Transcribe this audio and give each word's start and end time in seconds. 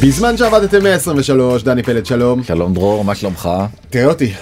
בזמן 0.00 0.36
שעבדתם 0.36 0.82
123, 0.82 1.62
דני 1.62 1.82
פלד 1.82 2.06
שלום. 2.06 2.44
שלום 2.44 2.74
דרור, 2.74 3.04
מה 3.04 3.14
שלומך? 3.14 3.48
תראה 3.90 4.04
אותי. 4.06 4.32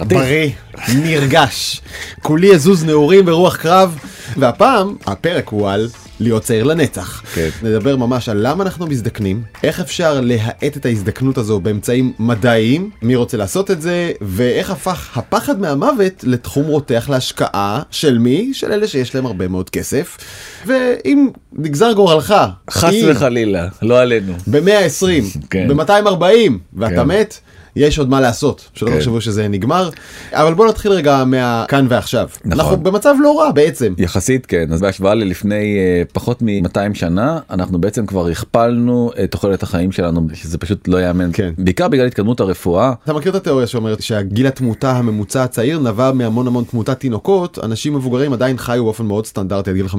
בריא, 0.00 0.50
נרגש. 0.94 1.80
כולי 2.22 2.46
יזוז 2.46 2.84
נעורים 2.84 3.26
ברוח 3.26 3.56
קרב, 3.56 3.98
והפעם 4.36 4.96
הפרק 5.06 5.48
הוא 5.48 5.70
על 5.70 5.88
להיות 6.20 6.42
צעיר 6.42 6.64
לנצח. 6.64 7.22
כן. 7.34 7.48
נדבר 7.62 7.96
ממש 7.96 8.28
על 8.28 8.38
למה 8.40 8.64
אנחנו 8.64 8.86
מזדקנים, 8.86 9.42
איך 9.62 9.80
אפשר 9.80 10.20
להאט 10.20 10.76
את 10.76 10.86
ההזדקנות 10.86 11.38
הזו 11.38 11.60
באמצעים 11.60 12.12
מדעיים, 12.18 12.90
מי 13.02 13.16
רוצה 13.16 13.36
לעשות 13.36 13.70
את 13.70 13.82
זה, 13.82 14.12
ואיך 14.20 14.70
הפך 14.70 15.18
הפחד 15.18 15.60
מהמוות 15.60 16.24
לתחום 16.24 16.66
רותח 16.66 17.06
להשקעה 17.10 17.82
של 17.90 18.18
מי? 18.18 18.50
של 18.54 18.72
אלה 18.72 18.88
שיש 18.88 19.14
להם 19.14 19.26
הרבה 19.26 19.48
מאוד 19.48 19.70
כסף. 19.70 20.18
ואם 20.66 21.28
נגזר 21.52 21.92
גורלך, 21.92 22.34
חס 22.70 22.94
וחלילה, 23.08 23.68
לא 23.82 24.00
עלינו. 24.00 24.32
ב-120, 24.46 25.38
כן. 25.50 25.68
ב-240, 25.68 26.52
ואתה 26.74 26.94
כן. 26.94 27.02
מת, 27.02 27.40
יש 27.76 27.98
עוד 27.98 28.10
מה 28.10 28.20
לעשות, 28.20 28.68
שלא 28.74 28.90
כן. 28.90 28.96
תחשבו 28.96 29.20
שזה 29.20 29.48
נגמר. 29.48 29.90
אבל 30.32 30.54
בוא 30.54 30.68
נתחיל 30.68 30.92
רגע 30.92 31.24
מהכאן 31.24 31.86
ועכשיו. 31.88 32.28
נכון. 32.44 32.60
אנחנו 32.60 32.76
במצב 32.76 33.14
לא 33.22 33.40
רע 33.40 33.50
בעצם. 33.52 33.94
יחסית 33.98 34.46
כן, 34.46 34.72
אז 34.72 34.80
בהשוואה 34.80 35.14
ללפני 35.14 35.78
אה, 35.78 36.02
פחות 36.12 36.42
מ-200 36.42 36.94
שנה, 36.94 37.38
אנחנו 37.50 37.80
בעצם 37.80 38.06
כבר 38.06 38.28
הכפלנו 38.28 39.10
את 39.24 39.30
תוחלת 39.30 39.62
החיים 39.62 39.92
שלנו, 39.92 40.26
שזה 40.34 40.58
פשוט 40.58 40.88
לא 40.88 40.96
ייאמן. 40.96 41.30
כן. 41.32 41.50
בעיקר 41.58 41.88
בגלל 41.88 42.06
התקדמות 42.06 42.40
הרפואה. 42.40 42.92
אתה 43.04 43.12
מכיר 43.12 43.30
את 43.30 43.36
התיאוריה 43.36 43.66
שאומרת 43.66 44.02
שהגיל 44.02 44.46
התמותה 44.46 44.90
הממוצע 44.90 45.42
הצעיר 45.42 45.78
נבע 45.78 46.12
מהמון 46.12 46.46
המון 46.46 46.64
תמותת 46.64 47.00
תינוקות, 47.00 47.58
אנשים 47.62 47.94
מבוגרים 47.94 48.32
עדיין 48.32 48.56
חיו 48.56 48.84
באופן 48.84 49.04
מאוד 49.04 49.26
סטנדרטי 49.26 49.70
עד 49.70 49.76
גיל 49.76 49.86
50-60 49.86 49.90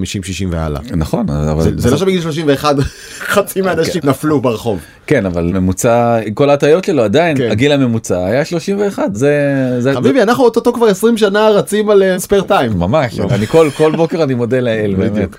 והלאה. 0.49 0.81
נכון, 0.95 1.29
אבל... 1.29 1.63
זה, 1.63 1.71
זה 1.77 1.91
לא 1.91 1.97
שבגיל 1.97 2.21
31 2.21 2.75
חצי 3.33 3.61
מהאנשים 3.61 4.01
נפלו 4.03 4.41
ברחוב. 4.41 4.79
כן, 5.07 5.25
אבל 5.25 5.43
ממוצע, 5.43 6.19
כל 6.33 6.49
ההטעיות 6.49 6.83
שלו 6.83 7.03
עדיין, 7.03 7.37
כן. 7.37 7.51
הגיל 7.51 7.71
הממוצע 7.71 8.25
היה 8.25 8.45
31, 8.45 9.15
זה... 9.15 9.31
זה 9.79 9.93
חביבי, 9.93 10.21
אנחנו 10.21 10.43
אוטוטו 10.43 10.73
כבר 10.73 10.85
20 10.85 11.17
שנה 11.17 11.49
רצים 11.49 11.89
על 11.89 12.03
ספייר 12.17 12.41
טיים. 12.41 12.71
ממש, 12.77 13.19
אני 13.19 13.47
כל, 13.47 13.69
כל 13.77 13.95
בוקר 13.95 14.23
אני 14.23 14.33
מודה 14.33 14.59
לאל, 14.59 14.95
באמת. 14.97 15.11
בדיוק. 15.11 15.37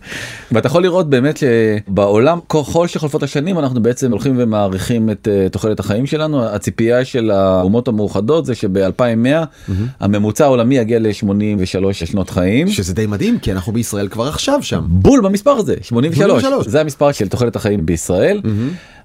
ואתה 0.53 0.67
יכול 0.67 0.83
לראות 0.83 1.11
באמת 1.11 1.37
שבעולם, 1.37 2.39
ככל 2.49 2.87
שחולפות 2.87 3.23
השנים, 3.23 3.59
אנחנו 3.59 3.83
בעצם 3.83 4.11
הולכים 4.11 4.35
ומעריכים 4.39 5.11
את 5.11 5.29
אה, 5.31 5.49
תוחלת 5.49 5.81
החיים 5.81 6.07
שלנו. 6.07 6.45
הציפייה 6.45 7.05
של 7.05 7.31
האומות 7.31 7.89
המאוחדות 7.89 8.47
זה 8.47 8.55
שב-2100 8.55 9.73
הממוצע 10.01 10.45
העולמי 10.45 10.77
יגיע 10.77 10.99
ל-83 10.99 11.93
שנות 11.93 12.31
חיים. 12.31 12.69
שזה 12.69 12.95
די 12.95 13.07
מדהים, 13.07 13.39
כי 13.39 13.53
אנחנו 13.53 13.73
בישראל 13.73 14.09
כבר 14.09 14.29
עכשיו 14.29 14.59
שם. 14.63 14.83
בול 14.89 15.21
במספר 15.21 15.51
הזה 15.51 15.75
83 15.83 16.43
83. 16.43 16.67
זה 16.67 16.81
המספר 16.81 17.13
של 17.13 17.29
תוחלת 17.29 17.57
החיים 17.57 17.87
בישראל 17.87 18.41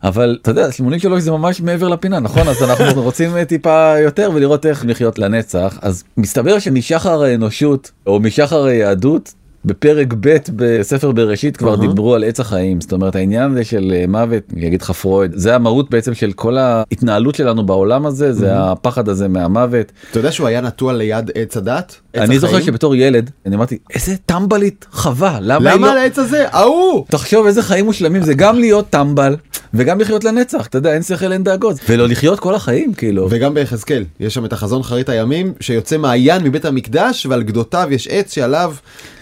אבל 0.03 0.38
אתה 0.49 0.59
יודע 0.59 0.71
83 0.71 1.23
זה 1.23 1.31
ממש 1.31 1.61
מעבר 1.61 1.87
לפינה 1.87 2.19
נכון 2.19 2.47
אז 2.47 2.63
אנחנו 2.63 3.01
רוצים 3.07 3.37
אה, 3.37 3.45
טיפה 3.45 3.95
יותר 4.03 4.29
ולראות 4.33 4.65
איך 4.65 4.85
לחיות 4.87 5.19
לנצח 5.19 5.79
אז 5.81 6.03
מסתבר 6.17 6.59
שמשחר 6.59 7.23
האנושות 7.23 7.91
או 8.07 8.19
משחר 8.19 8.65
היהדות. 8.65 9.33
בפרק 9.65 10.13
ב' 10.19 10.37
בספר 10.55 11.11
בראשית 11.11 11.57
כבר 11.57 11.69
אהה. 11.69 11.81
דיברו 11.81 12.15
על 12.15 12.23
עץ 12.23 12.39
החיים 12.39 12.81
זאת 12.81 12.93
אומרת 12.93 13.15
העניין 13.15 13.51
הזה 13.51 13.63
של 13.63 13.93
אה, 13.95 14.05
מוות 14.07 14.43
יגיד 14.55 14.81
לך 14.81 14.91
פרויד 14.91 15.31
זה 15.35 15.55
המהות 15.55 15.89
בעצם 15.89 16.13
של 16.13 16.31
כל 16.31 16.57
ההתנהלות 16.57 17.35
שלנו 17.35 17.65
בעולם 17.65 18.05
הזה 18.05 18.33
זה 18.33 18.53
הפחד 18.53 19.09
הזה 19.09 19.27
מהמוות 19.27 19.91
אתה 20.11 20.19
יודע 20.19 20.31
שהוא 20.31 20.47
היה 20.47 20.61
נטוע 20.61 20.93
ליד 20.93 21.31
עץ 21.35 21.57
הדת? 21.57 21.95
עץ 22.13 22.21
אני 22.21 22.39
זוכר 22.39 22.53
החיים? 22.53 22.65
שבתור 22.65 22.95
ילד 22.95 23.29
אני 23.45 23.55
אמרתי 23.55 23.77
איזה 23.93 24.15
טמבלית 24.25 24.85
חווה 24.91 25.37
למה 25.41 25.73
למה 25.73 25.87
לא 25.87 25.91
על 25.91 25.97
העץ 25.97 26.19
הזה? 26.19 26.45
ההוא! 26.51 27.05
תחשוב 27.07 27.45
איזה 27.45 27.63
חיים 27.63 27.85
מושלמים 27.85 28.23
זה 28.23 28.33
גם 28.33 28.59
להיות 28.59 28.89
טמבל 28.89 29.36
וגם 29.73 30.00
לחיות 30.00 30.23
לנצח 30.23 30.67
אתה 30.67 30.78
יודע 30.78 30.94
אין 30.94 31.04
שכל 31.04 31.32
אין 31.32 31.44
דאגות 31.44 31.78
ולא 31.89 32.08
לחיות 32.08 32.39
כל 32.39 32.55
החיים 32.55 32.94
כאילו 32.94 33.28
וגם 33.30 33.54
ביחזקאל, 33.54 34.04
יש 34.20 34.33
שם 34.33 34.45
את 34.45 34.54
החזון 34.54 34.83
חרית 34.83 35.10
הימים, 35.10 35.54
שיוצא 35.60 35.98
מעיין 35.98 36.44
מבית 36.44 36.66
המקדש, 36.66 37.26
ועל 37.26 37.44
גדותיו 37.44 37.88
יש 37.92 38.08
עץ 38.08 38.33
שעליו 38.33 38.73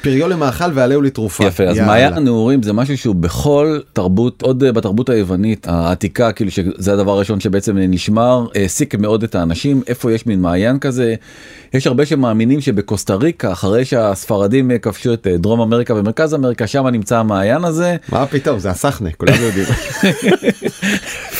פריו 0.01 0.27
למאכל 0.27 0.65
ועליהו 0.73 1.01
לתרופה. 1.01 1.45
יפה 1.45 1.63
אז. 1.63 1.79
מעיין 1.79 2.13
הנעורים 2.13 2.63
זה 2.63 2.73
משהו 2.73 2.97
שהוא 2.97 3.15
בכל 3.15 3.79
תרבות 3.93 4.41
עוד 4.41 4.63
אה, 4.63 4.71
בתרבות 4.71 5.09
היוונית 5.09 5.67
העתיקה 5.69 6.31
כאילו 6.31 6.51
שזה 6.51 6.93
הדבר 6.93 7.11
הראשון 7.11 7.39
שבעצם 7.39 7.77
נשמר 7.77 8.47
העסיק 8.55 8.95
מאוד 8.95 9.23
את 9.23 9.35
האנשים 9.35 9.81
איפה 9.87 10.11
יש 10.11 10.25
מין 10.25 10.41
מעיין 10.41 10.79
כזה. 10.79 11.15
יש 11.73 11.87
הרבה 11.87 12.05
שמאמינים 12.05 12.61
שבקוסטה 12.61 13.15
ריקה 13.15 13.51
אחרי 13.51 13.85
שהספרדים 13.85 14.71
אה, 14.71 14.77
כבשו 14.77 15.13
את 15.13 15.27
אה, 15.27 15.37
דרום 15.37 15.61
אמריקה 15.61 15.93
ומרכז 15.93 16.33
אמריקה 16.33 16.67
שם 16.67 16.87
נמצא 16.87 17.17
המעיין 17.17 17.63
הזה. 17.63 17.95
מה 18.09 18.25
פתאום, 18.25 18.59
זה 18.59 18.69
הסחנה, 18.69 19.09
כולנו 19.17 19.41
יודעים. 19.41 19.67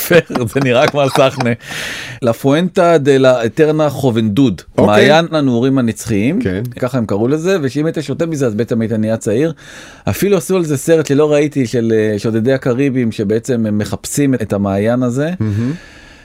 פר, 0.08 0.20
זה 0.54 0.60
נראה 0.64 0.88
כמו 0.88 1.02
הסחנה. 1.02 1.50
La 2.22 2.34
Fuente 2.34 2.98
de 2.98 3.18
la 3.18 3.46
Eterna 3.46 3.90
Juventud, 3.90 4.62
אוקיי. 4.78 4.86
מעיין 4.86 5.26
הנעורים 5.32 5.78
הנצחיים, 5.78 6.42
כן. 6.42 6.64
ככה 6.80 6.98
הם 6.98 7.06
קראו 7.06 7.28
לזה, 7.28 7.58
ושאם 7.62 7.86
היית 7.86 7.98
שותה 8.02 8.26
מזה 8.26 8.48
אז 8.48 8.56
בעצם 8.56 8.82
היית 8.82 8.92
נהיה 8.92 9.18
צעיר. 9.18 9.54
אפילו 10.10 10.38
עשו 10.38 10.56
על 10.56 10.66
זה 10.66 10.78
סרט 10.78 11.06
שלא 11.06 11.32
ראיתי 11.32 11.68
של 11.68 11.94
אה, 11.96 12.20
שודדי 12.20 12.54
הקריבים 12.54 13.12
שבעצם 13.12 13.66
הם 13.66 13.78
מחפשים 13.78 14.34
את 14.34 14.54
המעיין 14.54 15.04
הזה. 15.04 15.30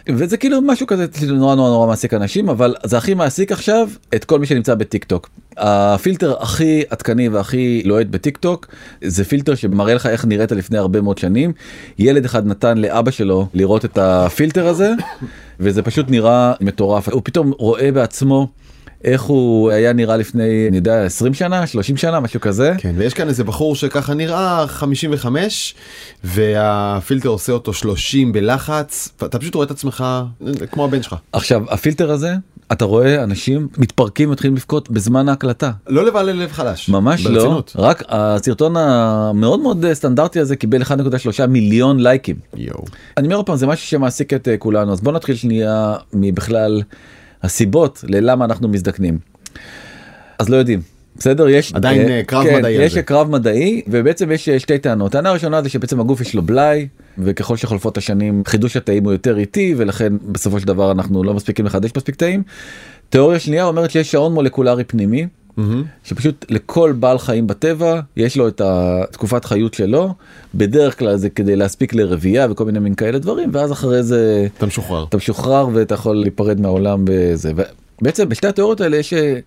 וזה 0.09 0.37
כאילו 0.37 0.61
משהו 0.61 0.87
כזה 0.87 1.06
נורא 1.28 1.55
נורא 1.55 1.71
נורא 1.71 1.87
מעסיק 1.87 2.15
אנשים 2.15 2.49
אבל 2.49 2.75
זה 2.84 2.99
הכי 2.99 3.15
מעסיק 3.15 3.53
עכשיו 3.53 3.88
את 4.15 4.25
כל 4.25 4.38
מי 4.38 4.47
שנמצא 4.47 4.75
בטיק 4.75 5.05
טוק. 5.05 5.31
הפילטר 5.56 6.34
הכי 6.41 6.83
עדכני 6.91 7.28
והכי 7.28 7.83
לוהט 7.84 8.06
בטיק 8.06 8.37
טוק 8.37 8.66
זה 9.05 9.25
פילטר 9.25 9.55
שמראה 9.55 9.94
לך 9.94 10.06
איך 10.06 10.25
נראית 10.25 10.53
לפני 10.53 10.78
הרבה 10.78 11.00
מאוד 11.00 11.19
שנים. 11.19 11.53
ילד 11.99 12.25
אחד 12.25 12.47
נתן 12.47 12.78
לאבא 12.78 13.11
שלו 13.11 13.47
לראות 13.55 13.84
את 13.84 13.99
הפילטר 13.99 14.66
הזה 14.66 14.93
וזה 15.61 15.83
פשוט 15.83 16.11
נראה 16.11 16.53
מטורף 16.61 17.09
הוא 17.09 17.22
פתאום 17.25 17.53
רואה 17.59 17.93
בעצמו 17.93 18.49
איך 19.05 19.22
הוא 19.22 19.71
היה 19.71 19.93
נראה 19.93 20.16
לפני 20.16 20.66
אני 20.69 20.77
יודע 20.77 21.05
20 21.05 21.34
שנה 21.34 21.66
30 21.66 21.97
שנה 21.97 22.21
משהו 22.21 22.41
כזה. 22.41 22.72
כן, 22.78 22.94
ויש 22.97 23.15
כאן 23.15 23.28
איזה 23.28 23.44
בחור 23.44 23.75
שככה 23.75 24.15
נראה 24.15 24.66
55, 24.66 25.75
והפילטר 26.25 27.28
עושה 27.28 27.53
אותו 27.53 27.72
30 27.72 28.33
בלחץ, 28.33 29.09
אתה 29.25 29.38
פשוט 29.38 29.55
רואה 29.55 29.66
את 29.66 29.71
עצמך 29.71 30.05
אה, 30.47 30.66
כמו 30.71 30.84
הבן 30.84 31.03
שלך. 31.03 31.15
עכשיו 31.33 31.62
הפילטר 31.69 32.11
הזה 32.11 32.34
אתה 32.72 32.84
רואה 32.84 33.22
אנשים 33.25 33.69
מתפרקים 33.78 34.31
מתחילים 34.31 34.56
לבכות 34.56 34.91
בזמן 34.91 35.28
ההקלטה. 35.28 35.71
לא 35.88 36.06
לבעלי 36.06 36.32
לב 36.32 36.53
חלש. 36.53 36.88
ממש 36.88 37.27
לא, 37.27 37.32
ברצינות. 37.32 37.72
רק 37.78 38.03
הסרטון 38.09 38.77
המאוד 38.77 39.61
מאוד 39.61 39.84
סטנדרטי 39.93 40.41
הזה 40.41 40.56
קיבל 40.56 40.82
1.3 40.82 41.47
מיליון 41.47 42.00
לייקים. 42.00 42.37
יואו. 42.56 42.84
אני 43.17 43.27
אומר 43.27 43.37
עוד 43.37 43.47
פעם 43.47 43.56
זה 43.56 43.67
משהו 43.67 43.87
שמעסיק 43.87 44.34
את 44.34 44.49
אה, 44.49 44.56
כולנו 44.56 44.93
אז 44.93 45.00
בוא 45.00 45.12
נתחיל 45.12 45.34
שנייה 45.34 45.94
מבכלל 46.12 46.82
הסיבות 47.43 48.05
ללמה 48.09 48.45
אנחנו 48.45 48.69
מזדקנים. 48.69 49.19
אז 50.39 50.49
לא 50.49 50.56
יודעים. 50.56 50.81
בסדר 51.17 51.49
יש 51.49 51.73
עדיין, 51.75 52.09
אה, 52.09 52.23
קרב 52.27 52.45
כן, 52.45 52.59
מדעי 52.59 52.73
יש. 52.73 52.99
קרב 52.99 53.31
מדעי 53.31 53.83
ובעצם 53.87 54.33
יש 54.33 54.49
אה, 54.49 54.59
שתי 54.59 54.78
טענות 54.78 55.12
טענה 55.12 55.33
ראשונה 55.33 55.62
זה 55.62 55.69
שבעצם 55.69 56.00
הגוף 56.00 56.21
יש 56.21 56.34
לו 56.34 56.43
בלאי 56.43 56.89
וככל 57.19 57.56
שחולפות 57.56 57.99
השנים 57.99 58.43
חידוש 58.47 58.77
התאים 58.77 59.05
הוא 59.05 59.12
יותר 59.12 59.39
איטי 59.39 59.75
ולכן 59.77 60.12
בסופו 60.33 60.61
של 60.61 60.67
דבר 60.67 60.93
אנחנו 60.93 61.25
לא 61.25 61.34
מספיקים 61.34 61.67
לחדש 61.67 61.91
מספיק 61.97 62.15
תאים. 62.15 62.43
תיאוריה 63.09 63.39
שנייה 63.39 63.65
אומרת 63.65 63.91
שיש 63.91 64.11
שעון 64.11 64.34
מולקולרי 64.34 64.84
פנימי. 64.84 65.27
שפשוט 66.04 66.47
לכל 66.48 66.93
בעל 66.93 67.19
חיים 67.19 67.47
בטבע 67.47 68.00
יש 68.16 68.37
לו 68.37 68.48
את 68.48 68.60
התקופת 68.65 69.44
חיות 69.44 69.75
שלו 69.75 70.15
בדרך 70.54 70.98
כלל 70.98 71.16
זה 71.16 71.31
כדי 71.31 71.56
להספיק 71.56 71.94
לרבייה 71.94 72.47
וכל 72.50 72.65
מיני 72.65 72.78
מין 72.78 72.94
כאלה 72.94 73.19
דברים 73.19 73.50
ואז 73.53 73.72
אחרי 73.72 74.03
זה 74.03 74.47
אתה 74.59 74.66
משוחרר. 74.66 75.04
אתה 75.09 75.16
משוחרר 75.16 75.69
ואתה 75.72 75.94
יכול 75.94 76.16
להיפרד 76.16 76.60
מהעולם 76.60 77.04
בזה 77.04 77.53
ובעצם 78.00 78.28
בשתי 78.28 78.47
התיאוריות 78.47 78.81
האלה 78.81 78.97
יש 78.97 79.12
אה, 79.12 79.38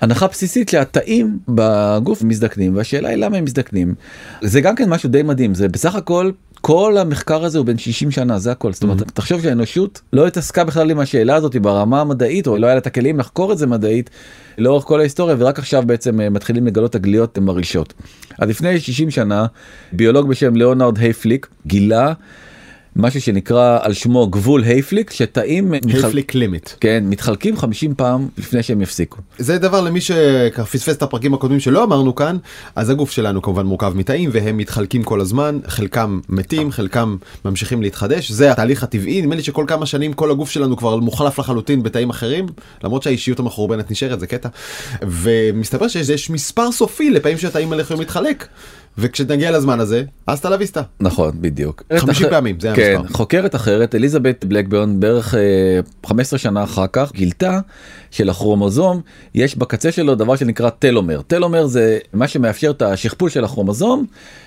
הנחה 0.00 0.26
בסיסית 0.26 0.68
שהתאים 0.68 1.38
בגוף 1.48 2.22
מזדקנים 2.22 2.76
והשאלה 2.76 3.08
היא 3.08 3.16
למה 3.16 3.36
הם 3.36 3.44
מזדקנים 3.44 3.94
זה 4.42 4.60
גם 4.60 4.74
כן 4.74 4.88
משהו 4.88 5.08
די 5.08 5.22
מדהים 5.22 5.54
זה 5.54 5.68
בסך 5.68 5.94
הכל. 5.94 6.30
כל 6.66 6.98
המחקר 6.98 7.44
הזה 7.44 7.58
הוא 7.58 7.66
בן 7.66 7.78
60 7.78 8.10
שנה 8.10 8.38
זה 8.38 8.52
הכל 8.52 8.72
זאת 8.72 8.82
אומרת 8.82 9.02
תחשוב 9.02 9.42
שהאנושות 9.42 10.00
לא 10.12 10.26
התעסקה 10.26 10.64
בכלל 10.64 10.90
עם 10.90 10.98
השאלה 10.98 11.34
הזאת 11.34 11.56
ברמה 11.56 12.00
המדעית 12.00 12.46
או 12.46 12.56
לא 12.56 12.66
היה 12.66 12.74
לה 12.74 12.80
את 12.80 12.86
הכלים 12.86 13.18
לחקור 13.18 13.52
את 13.52 13.58
זה 13.58 13.66
מדעית 13.66 14.10
לאורך 14.58 14.84
כל 14.84 15.00
ההיסטוריה 15.00 15.36
ורק 15.38 15.58
עכשיו 15.58 15.82
בעצם 15.86 16.20
אה, 16.20 16.30
מתחילים 16.30 16.66
לגלות 16.66 16.92
תגליות 16.92 17.38
מרעישות. 17.38 17.94
אז 18.38 18.48
לפני 18.48 18.80
60 18.80 19.10
שנה 19.10 19.46
ביולוג 19.92 20.28
בשם 20.28 20.56
ליאונרד 20.56 20.98
הייפליק 20.98 21.46
גילה 21.66 22.12
משהו 22.98 23.20
שנקרא 23.20 23.78
על 23.82 23.92
שמו 23.92 24.26
גבול 24.26 24.62
הייפליק 24.64 25.10
שתאים 25.10 25.70
מתחל- 25.70 26.04
Hayflick 26.04 26.34
limit. 26.34 26.70
כן 26.80 27.04
מתחלקים 27.06 27.56
50 27.56 27.94
פעם 27.94 28.28
לפני 28.38 28.62
שהם 28.62 28.80
יפסיקו. 28.82 29.18
זה 29.38 29.58
דבר 29.58 29.80
למי 29.80 30.00
שפספס 30.00 30.88
את 30.96 31.02
הפרקים 31.02 31.34
הקודמים 31.34 31.60
שלא 31.60 31.84
אמרנו 31.84 32.14
כאן, 32.14 32.36
אז 32.76 32.90
הגוף 32.90 33.10
שלנו 33.10 33.42
כמובן 33.42 33.66
מורכב 33.66 33.92
מתאים 33.96 34.30
והם 34.32 34.56
מתחלקים 34.56 35.02
כל 35.02 35.20
הזמן, 35.20 35.58
חלקם 35.66 36.20
מתים, 36.28 36.70
חלקם 36.70 37.16
ממשיכים 37.44 37.82
להתחדש, 37.82 38.30
זה 38.30 38.52
התהליך 38.52 38.82
הטבעי, 38.82 39.22
נדמה 39.22 39.34
לי 39.34 39.42
שכל 39.42 39.64
כמה 39.68 39.86
שנים 39.86 40.12
כל 40.12 40.30
הגוף 40.30 40.50
שלנו 40.50 40.76
כבר 40.76 40.96
מוחלף 40.96 41.38
לחלוטין 41.38 41.82
בתאים 41.82 42.10
אחרים, 42.10 42.46
למרות 42.84 43.02
שהאישיות 43.02 43.38
המחורבנת 43.38 43.90
נשארת, 43.90 44.20
זה 44.20 44.26
קטע, 44.26 44.48
ומסתבר 45.02 45.88
שיש 45.88 46.08
יש 46.08 46.30
מספר 46.30 46.72
סופי 46.72 47.10
לפעמים 47.10 47.38
שהתאים 47.38 47.72
האלה 47.72 47.82
יכולים 47.82 48.00
להתחלק. 48.00 48.46
וכשנגיע 48.98 49.50
לזמן 49.50 49.80
הזה, 49.80 50.04
אז 50.26 50.40
תלה 50.40 50.56
ויסטה. 50.58 50.82
נכון 51.00 51.32
בדיוק 51.40 51.82
50 51.98 52.26
פעמים, 52.30 52.60
זה 52.60 52.72
כן, 52.76 52.94
המספר. 52.98 53.14
חוקרת 53.14 53.54
אחרת 53.54 53.94
אליזבת 53.94 54.44
בלקברן 54.44 55.00
בערך 55.00 55.34
אה, 55.34 55.40
15 56.06 56.38
שנה 56.38 56.62
אחר 56.64 56.86
כך 56.92 57.12
גילתה 57.12 57.60
שלכרומוזום 58.10 59.00
יש 59.34 59.56
בקצה 59.56 59.92
שלו 59.92 60.14
דבר 60.14 60.36
שנקרא 60.36 60.70
טלומר 60.70 61.22
טלומר 61.22 61.66
זה 61.66 61.98
מה 62.12 62.28
שמאפשר 62.28 62.70
את 62.70 62.82
השכפול 62.82 63.30
של 63.30 63.44
הכרומוזום 63.44 64.06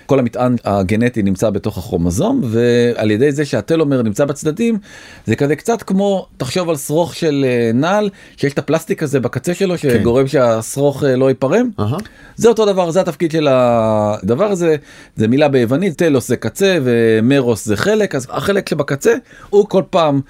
כל 0.10 0.20
המטען 0.20 0.56
הגנטי 0.66 1.24
נמצא 1.24 1.50
בתוך 1.50 1.78
הכרומוזום 1.78 2.42
ועל 2.44 3.12
ידי 3.12 3.32
זה 3.32 3.46
שהטלומר 3.46 4.02
נמצא 4.02 4.26
בצדדים 4.26 4.78
זה 5.26 5.36
כזה 5.36 5.56
קצת 5.56 5.84
כמו 5.84 6.28
תחשוב 6.38 6.70
על 6.70 6.78
שרוך 6.78 7.16
של 7.16 7.46
אה, 7.48 7.72
נעל 7.74 8.10
שיש 8.38 8.54
את 8.54 8.60
הפלסטיק 8.60 9.04
הזה 9.04 9.20
בקצה 9.20 9.54
שלו 9.54 9.78
שגורם 9.78 10.28
שהשרוך 10.28 11.04
אה, 11.04 11.16
לא 11.16 11.30
ייפרם. 11.30 11.70
אהה. 11.80 11.98
זה 12.36 12.50
אותו 12.50 12.66
דבר 12.66 12.92
זה 12.92 13.02
התפקיד 13.02 13.32
של 13.32 13.48
הדבר 13.52 14.46
הזה 14.46 14.76
זה 15.16 15.28
מילה 15.28 15.48
ביוונית 15.48 15.98
טלוס 15.98 16.28
זה 16.28 16.36
קצה 16.36 16.78
ומרוס 16.84 17.66
זה 17.66 17.78
חלק 17.78 18.16
אז 18.16 18.28
החלק 18.30 18.70
שבקצה 18.70 19.14
הוא 19.50 19.66
כל 19.70 19.84
פעם 19.90 20.22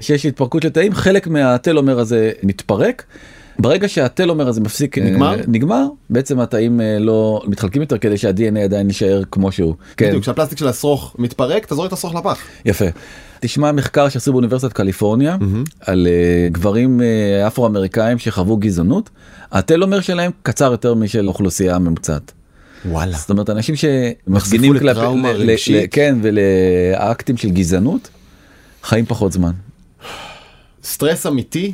שיש 0.00 0.26
התפרקות 0.26 0.64
לתאים 0.64 0.94
חלק 0.94 1.26
מהטלומר 1.26 1.98
הזה 1.98 2.30
מתפרק. 2.42 3.04
ברגע 3.58 3.88
שהטלומר 3.88 4.48
הזה 4.48 4.60
מפסיק 4.60 4.98
אה, 4.98 5.04
נגמר? 5.04 5.36
נגמר 5.48 5.86
בעצם 6.10 6.40
התאים 6.40 6.80
אה, 6.80 6.98
לא 6.98 7.42
מתחלקים 7.46 7.82
יותר 7.82 7.98
כדי 7.98 8.18
שה-DNA 8.18 8.58
עדיין 8.58 8.86
יישאר 8.86 9.22
כמו 9.30 9.52
שהוא. 9.52 9.74
כן, 9.96 10.08
בדיוק, 10.08 10.22
כשהפלסטיק 10.22 10.58
של 10.58 10.68
השרוך 10.68 11.16
מתפרק, 11.18 11.66
זורק 11.74 11.88
את 11.88 11.92
השרוך 11.92 12.14
לפח. 12.14 12.38
יפה. 12.64 12.84
תשמע 13.40 13.72
מחקר 13.72 14.08
שעשו 14.08 14.32
באוניברסיטת 14.32 14.72
קליפורניה 14.72 15.36
על 15.80 16.06
אה, 16.10 16.48
גברים 16.52 17.00
אפרו-אמריקאים 17.46 18.18
שחוו 18.18 18.56
גזענות 18.56 19.10
הטלומר 19.52 20.00
שלהם 20.00 20.30
קצר 20.42 20.70
יותר 20.72 20.94
משל 20.94 21.28
אוכלוסייה 21.28 21.78
ממוצעת. 21.78 22.32
וואלה. 22.84 23.16
זאת 23.16 23.30
אומרת 23.30 23.50
אנשים 23.50 23.74
שמפגינים. 23.76 24.72
ל- 24.74 25.84
כן 25.90 26.18
ולאקטים 26.22 27.36
של 27.36 27.50
גזענות 27.50 28.08
חיים 28.82 29.06
פחות 29.06 29.32
זמן. 29.32 29.50
סטרס 30.84 31.26
אמיתי 31.26 31.72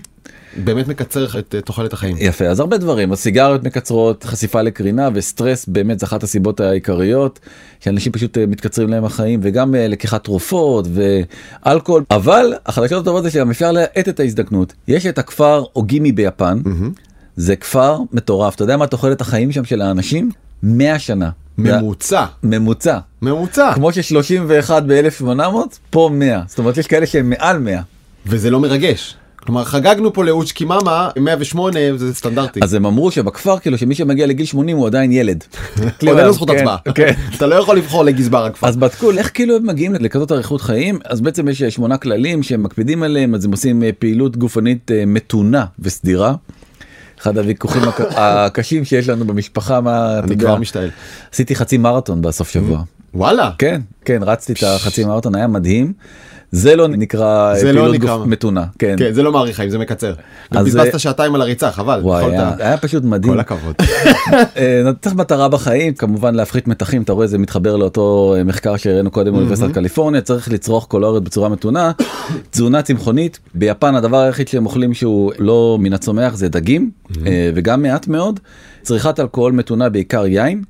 באמת 0.64 0.88
מקצר 0.88 1.38
את 1.38 1.54
אה, 1.54 1.60
תוחלת 1.60 1.92
החיים. 1.92 2.16
יפה 2.20 2.46
אז 2.46 2.60
הרבה 2.60 2.78
דברים 2.78 3.12
הסיגריות 3.12 3.64
מקצרות 3.64 4.24
חשיפה 4.24 4.62
לקרינה 4.62 5.08
וסטרס 5.14 5.66
באמת 5.68 5.98
זה 5.98 6.06
אחת 6.06 6.22
הסיבות 6.22 6.60
העיקריות 6.60 7.40
שאנשים 7.80 8.12
פשוט 8.12 8.38
אה, 8.38 8.46
מתקצרים 8.46 8.88
להם 8.88 9.04
החיים 9.04 9.40
וגם 9.42 9.74
אה, 9.74 9.88
לקיחת 9.88 10.24
תרופות 10.24 10.86
ואלכוהול 10.94 12.04
אבל 12.10 12.54
החדשות 12.66 13.02
הטובות 13.02 13.22
זה 13.22 13.30
שגם 13.30 13.50
אפשר 13.50 13.72
להאט 13.72 14.08
את 14.08 14.20
ההזדקנות 14.20 14.72
יש 14.88 15.06
את 15.06 15.18
הכפר 15.18 15.64
אוגימי 15.76 16.12
ביפן 16.12 16.58
זה 17.36 17.56
כפר 17.56 17.98
מטורף 18.12 18.54
אתה 18.54 18.62
יודע 18.62 18.76
מה 18.76 18.86
תוחלת 18.86 19.20
החיים 19.20 19.52
שם 19.52 19.64
של 19.64 19.82
האנשים 19.82 20.30
100 20.62 20.98
שנה. 20.98 21.30
ממוצע. 21.58 22.24
ממוצע 22.42 22.98
ממוצע. 23.22 23.74
כמו 23.74 23.90
ש31 23.90 24.70
ב-1800 24.86 25.42
פה 25.90 26.10
100 26.12 26.42
זאת 26.46 26.58
אומרת 26.58 26.76
יש 26.76 26.86
כאלה 26.86 27.06
שהם 27.06 27.30
מעל 27.30 27.58
100 27.58 27.80
וזה 28.26 28.50
לא 28.50 28.60
מרגש. 28.60 29.16
כלומר 29.46 29.64
חגגנו 29.64 30.12
פה 30.12 30.24
לאוצ'קי 30.24 30.54
קימאמה 30.54 31.08
108 31.16 31.78
זה 31.96 32.14
סטנדרטי. 32.14 32.60
אז 32.62 32.74
הם 32.74 32.86
אמרו 32.86 33.10
שבכפר 33.10 33.58
כאילו 33.58 33.78
שמי 33.78 33.94
שמגיע 33.94 34.26
לגיל 34.26 34.46
80 34.46 34.76
הוא 34.76 34.86
עדיין 34.86 35.12
ילד. 35.12 35.44
אין 36.02 36.16
לו 36.16 36.32
זכות 36.32 36.50
כן, 36.50 36.56
הצבעה. 36.56 36.76
כן. 36.94 37.12
אתה 37.36 37.46
לא 37.46 37.54
יכול 37.54 37.76
לבחור 37.76 38.04
לגזבר 38.04 38.44
הכפר. 38.44 38.66
אז 38.66 38.76
בדקו 38.76 39.10
איך 39.10 39.30
כאילו 39.34 39.56
הם 39.56 39.66
מגיעים 39.66 39.94
לכזאת 39.94 40.32
אריכות 40.32 40.60
חיים 40.60 40.98
אז 41.04 41.20
בעצם 41.20 41.48
יש 41.48 41.62
אה, 41.62 41.70
שמונה 41.70 41.96
כללים 41.96 42.42
שהם 42.42 42.62
מקפידים 42.62 43.02
עליהם 43.02 43.34
אז 43.34 43.44
הם 43.44 43.50
עושים 43.50 43.82
אה, 43.82 43.90
פעילות 43.98 44.36
גופנית 44.36 44.90
אה, 44.90 45.04
מתונה 45.06 45.64
וסדירה. 45.78 46.34
אחד 47.20 47.38
הוויכוחים 47.38 47.82
הק- 47.82 48.00
הקשים 48.16 48.84
שיש 48.84 49.08
לנו 49.08 49.24
במשפחה 49.24 49.80
מה 49.80 50.18
אני 50.18 50.38
כבר 50.38 50.56
משתעל. 50.56 50.90
עשיתי 51.32 51.54
חצי 51.56 51.78
מרתון 51.78 52.22
בסוף 52.22 52.48
שבוע 52.50 52.82
וואלה. 53.14 53.50
כן 53.58 53.80
כן 54.04 54.18
רצתי 54.22 54.52
את 54.52 54.62
החצי 54.62 55.04
מרתון 55.04 55.34
היה 55.34 55.46
מדהים 55.46 55.92
זה 56.52 56.76
לא 56.76 56.88
נקרא 56.88 57.50
אה, 57.50 57.58
זה 57.58 57.72
לא 57.72 57.80
פעילות 57.80 57.94
נקרא. 57.94 58.16
גוף 58.16 58.26
מתונה 58.26 58.64
כן 58.78 58.94
כן 58.98 59.12
זה 59.12 59.22
לא 59.22 59.32
מאריך 59.32 59.56
חיים 59.56 59.70
זה 59.70 59.78
מקצר. 59.78 60.14
גם 60.54 60.60
אז 60.60 60.66
בזבזת 60.66 60.92
זה- 60.92 60.98
שעתיים 60.98 61.34
על 61.34 61.42
הריצה 61.42 61.70
חבל. 61.70 62.00
וואי 62.02 62.24
היה, 62.24 62.52
היה 62.58 62.76
פשוט 62.76 63.04
מדהים 63.04 63.32
כל 63.32 63.40
הכבוד. 63.40 63.74
אה, 64.56 64.90
צריך 65.00 65.14
מטרה 65.14 65.48
בחיים 65.48 65.94
כמובן 65.94 66.34
להפחית 66.34 66.68
מתחים 66.68 67.02
אתה 67.02 67.12
רואה 67.12 67.26
זה 67.26 67.38
מתחבר 67.38 67.76
לאותו 67.76 68.34
אה, 68.38 68.44
מחקר 68.44 68.76
שהראינו 68.76 69.10
קודם 69.10 69.32
באוניברסיטת 69.32 69.74
קליפורניה 69.74 70.20
צריך 70.20 70.52
לצרוך 70.52 70.86
קולוריות 70.86 71.24
בצורה 71.24 71.48
מתונה 71.48 71.92
תזונה 72.50 72.82
צמחונית 72.82 73.38
ביפן 73.54 73.94
הדבר 73.94 74.18
היחיד 74.18 74.48
שהם 74.48 74.66
אוכלים 74.66 74.94
שהוא 74.94 75.32
לא 75.38 75.76
מן 75.80 75.92
הצומח 75.92 76.34
זה 76.34 76.48
דגים 76.48 76.90
אה, 77.26 77.50
וגם 77.54 77.82
מעט 77.82 78.08
מאוד 78.08 78.40
צריכת 78.82 79.20
אלכוהול 79.20 79.52
מתונה 79.52 79.88
בעיקר 79.88 80.26
יין. 80.26 80.62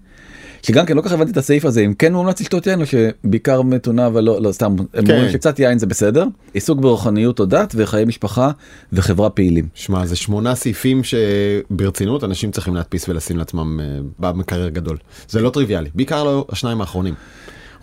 שגם 0.69 0.87
כן 0.87 0.97
לא 0.97 1.01
כל 1.01 1.09
כך 1.09 1.15
הבנתי 1.15 1.31
את 1.31 1.37
הסעיף 1.37 1.65
הזה 1.65 1.81
אם 1.81 1.95
כן 1.95 2.13
מומלץ 2.13 2.41
לשתות 2.41 2.67
יין 2.67 2.81
או 2.81 2.87
שבעיקר 2.87 3.63
מתונה 3.63 4.07
אבל 4.07 4.25
לא 4.25 4.43
לא 4.43 4.53
סתם 4.53 4.77
הם 4.95 5.07
כן. 5.07 5.13
אומרים 5.13 5.33
שקצת 5.33 5.59
יין 5.59 5.79
זה 5.79 5.87
בסדר 5.87 6.25
עיסוק 6.55 6.81
ברוחניות 6.81 7.41
או 7.41 7.45
דת 7.45 7.75
וחיי 7.77 8.05
משפחה 8.05 8.51
וחברה 8.93 9.31
פעילים. 9.31 9.69
שמע 9.75 10.07
זה 10.07 10.17
שמונה 10.17 10.55
סעיפים 10.55 11.01
שברצינות 11.05 12.25
אנשים 12.25 12.51
צריכים 12.51 12.75
להדפיס 12.75 13.09
ולשים 13.09 13.37
לעצמם 13.37 13.81
אה, 13.81 13.99
במקרר 14.19 14.69
גדול. 14.69 14.97
זה 15.29 15.41
לא 15.41 15.51
טריוויאלי 15.51 15.91
בעיקר 15.95 16.25
לא 16.25 16.47
השניים 16.51 16.81
האחרונים. 16.81 17.15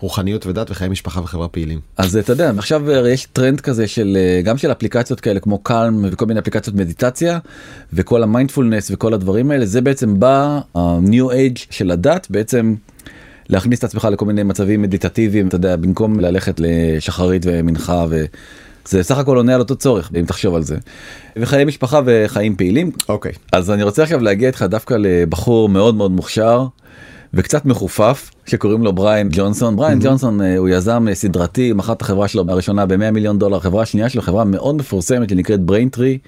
רוחניות 0.00 0.46
ודת 0.46 0.70
וחיי 0.70 0.88
משפחה 0.88 1.20
וחברה 1.20 1.48
פעילים. 1.48 1.80
אז 1.96 2.16
אתה 2.16 2.32
יודע 2.32 2.50
עכשיו 2.58 2.90
הרי 2.90 3.10
יש 3.10 3.26
טרנד 3.32 3.60
כזה 3.60 3.86
של 3.88 4.16
אה, 4.20 4.42
גם 4.42 4.58
של 4.58 4.72
אפליקציות 4.72 5.20
כאלה 5.20 5.40
כמו 5.40 5.58
Calm 5.58 6.04
וכל 6.10 6.26
מיני 6.26 6.40
אפליקציות 6.40 6.76
מדיטציה 6.76 7.38
וכל 7.92 8.22
המיינדפולנס 8.22 8.90
וכל 8.90 9.14
הדברים 9.14 9.50
האלה 9.50 9.66
זה 9.66 9.80
בעצם 9.80 10.20
בא 10.20 10.60
ה-new 10.74 11.30
age 11.30 11.66
של 11.70 11.90
הדת 11.90 12.26
בעצם 12.30 12.74
להכניס 13.48 13.78
את 13.78 13.84
עצמך 13.84 14.08
לכל 14.12 14.24
מיני 14.24 14.42
מצבים 14.42 14.82
מדיטטיביים 14.82 15.48
אתה 15.48 15.56
יודע 15.56 15.76
במקום 15.76 16.20
ללכת 16.20 16.54
לשחרית 16.58 17.42
ומנחה 17.46 18.06
וזה 18.08 19.02
סך 19.02 19.18
הכל 19.18 19.36
עונה 19.36 19.54
על 19.54 19.60
אותו 19.60 19.76
צורך 19.76 20.10
אם 20.20 20.24
תחשוב 20.24 20.54
על 20.54 20.62
זה. 20.62 20.76
וחיי 21.36 21.64
משפחה 21.64 22.00
וחיים 22.04 22.56
פעילים 22.56 22.90
אוקיי. 23.08 23.32
אז 23.52 23.70
אני 23.70 23.82
רוצה 23.82 24.02
עכשיו 24.02 24.20
להגיע 24.20 24.48
איתך 24.48 24.62
דווקא 24.62 24.94
לבחור 24.94 25.68
מאוד 25.68 25.94
מאוד 25.94 26.10
מוכשר 26.10 26.66
וקצת 27.36 27.64
מחופף 27.64 28.30
שקוראים 28.46 28.82
לו 28.82 28.92
בריין 28.92 29.28
ג'ונסון. 29.32 29.76
בריין 29.76 29.98
ג'ונסון 30.02 30.40
אה, 30.40 30.56
הוא 30.56 30.68
יזם 30.68 31.06
אה, 31.08 31.14
סדרתי, 31.14 31.72
מכר 31.72 31.92
את 31.92 32.02
החברה 32.02 32.28
שלו 32.28 32.44
הראשונה 32.48 32.86
ב-100 32.86 33.10
מיליון 33.10 33.38
דולר, 33.38 33.56
החברה 33.56 33.82
השנייה 33.82 34.08
שלו 34.08 34.22
חברה 34.22 34.44
מאוד 34.44 34.76
מפורסמת 34.76 35.28
שנקראת 35.30 35.60
Braintree. 35.60 36.18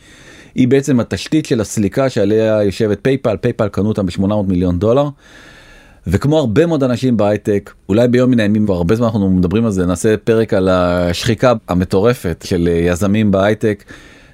היא 0.54 0.68
בעצם 0.68 1.00
התשתית 1.00 1.46
של 1.46 1.60
הסליקה 1.60 2.08
שעליה 2.10 2.62
יושבת 2.62 2.98
PayPal, 3.02 3.36
PayPal 3.36 3.68
קנו 3.68 3.88
אותם 3.88 4.06
ב-800 4.06 4.34
מיליון 4.48 4.78
דולר. 4.78 5.08
וכמו 6.06 6.38
הרבה 6.38 6.66
מאוד 6.66 6.82
אנשים 6.84 7.16
בהייטק, 7.16 7.72
אולי 7.88 8.08
ביום 8.08 8.30
מן 8.30 8.40
הימים, 8.40 8.64
כבר 8.64 8.74
הרבה 8.74 8.94
זמן 8.94 9.06
אנחנו 9.06 9.30
מדברים 9.30 9.64
על 9.64 9.70
זה, 9.70 9.86
נעשה 9.86 10.16
פרק 10.16 10.54
על 10.54 10.68
השחיקה 10.68 11.52
המטורפת 11.68 12.44
של 12.48 12.68
אה, 12.68 12.72
יזמים 12.72 13.30
בהייטק. 13.30 13.84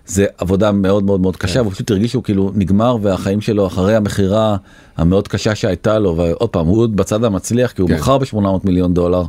זה 0.06 0.26
עבודה 0.38 0.72
מאוד 0.72 1.04
מאוד 1.04 1.20
מאוד 1.20 1.36
קשה, 1.36 1.60
והוא 1.60 1.72
פשוט 1.72 1.90
הרגיש 1.90 2.10
שהוא 2.10 2.22
כאילו 2.22 2.52
נגמר 2.54 2.96
והחיים 3.02 3.40
שלו 3.40 3.66
אחרי 3.66 3.96
המכירה 3.96 4.56
המאוד 4.96 5.28
קשה 5.28 5.54
שהייתה 5.54 5.98
לו, 5.98 6.16
ועוד 6.16 6.50
פעם, 6.50 6.66
הוא 6.66 6.78
עוד 6.78 6.96
בצד 6.96 7.24
המצליח 7.24 7.72
כי 7.72 7.82
הוא 7.82 7.88
כן. 7.88 7.96
מכר 7.96 8.18
ב-800 8.18 8.36
מיליון 8.64 8.94
דולר. 8.94 9.22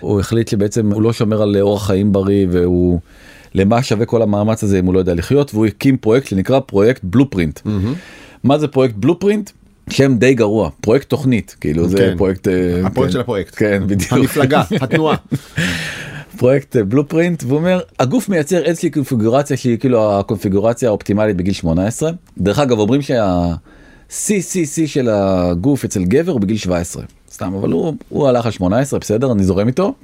הוא 0.00 0.20
החליט 0.20 0.48
שבעצם 0.48 0.92
הוא 0.92 1.02
לא 1.02 1.12
שומר 1.12 1.42
על 1.42 1.56
אורח 1.60 1.86
חיים 1.86 2.12
בריא 2.12 2.46
והוא 2.50 3.00
למה 3.54 3.82
שווה 3.82 4.06
כל 4.06 4.22
המאמץ 4.22 4.64
הזה 4.64 4.78
אם 4.78 4.86
הוא 4.86 4.94
לא 4.94 4.98
יודע 4.98 5.14
לחיות 5.14 5.54
והוא 5.54 5.66
הקים 5.66 5.96
פרויקט 5.96 6.26
שנקרא 6.26 6.60
פרויקט 6.60 7.00
Blueprint. 7.04 7.60
מה 8.44 8.58
זה 8.58 8.68
פרויקט 8.68 8.94
Blueprint? 8.94 9.50
שם 9.90 10.16
די 10.16 10.34
גרוע 10.34 10.70
פרויקט 10.80 11.08
תוכנית 11.08 11.56
כאילו 11.60 11.88
זה 11.88 11.96
כן. 11.96 12.14
פרויקט 12.16 12.48
אה, 12.48 12.86
הפרויקט 12.86 13.10
כן. 13.10 13.12
של 13.12 13.20
הפרויקט. 13.20 13.54
כן 13.56 13.82
בדיוק 13.86 14.12
המפלגה 14.12 14.62
התנועה. 14.80 15.16
פרויקט 16.40 16.76
אה, 16.76 16.84
בלופרינט 16.84 17.44
והוא 17.44 17.58
אומר 17.58 17.80
הגוף 17.98 18.28
מייצר 18.28 18.62
איזושהי 18.62 18.90
קונפיגורציה 18.90 19.56
שהיא 19.56 19.78
כאילו 19.78 20.18
הקונפיגורציה 20.18 20.88
האופטימלית 20.88 21.36
בגיל 21.36 21.54
18 21.54 22.10
דרך 22.38 22.58
אגב 22.58 22.78
אומרים 22.78 23.02
שה-CCC 23.02 24.86
של 24.86 25.08
הגוף 25.12 25.84
אצל 25.84 26.04
גבר 26.04 26.32
הוא 26.32 26.40
בגיל 26.40 26.56
17 26.56 27.02
סתם 27.32 27.54
אבל 27.54 27.72
הוא, 27.72 27.94
הוא 28.08 28.28
הלך 28.28 28.46
על 28.46 28.52
18 28.52 29.00
בסדר 29.00 29.32
אני 29.32 29.44
זורם 29.44 29.66
איתו 29.68 29.94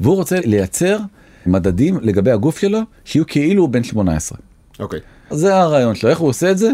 והוא 0.00 0.16
רוצה 0.16 0.40
לייצר 0.44 0.98
מדדים 1.46 1.98
לגבי 2.02 2.30
הגוף 2.30 2.58
שלו 2.58 2.80
שיהיו 3.04 3.26
כאילו 3.26 3.62
הוא 3.62 3.70
בן 3.70 3.84
18 3.84 4.38
אוקיי. 4.80 5.00
זה 5.30 5.56
הרעיון 5.56 5.94
שלו 5.94 6.10
איך 6.10 6.18
הוא 6.18 6.28
עושה 6.28 6.50
את 6.50 6.58
זה. 6.58 6.70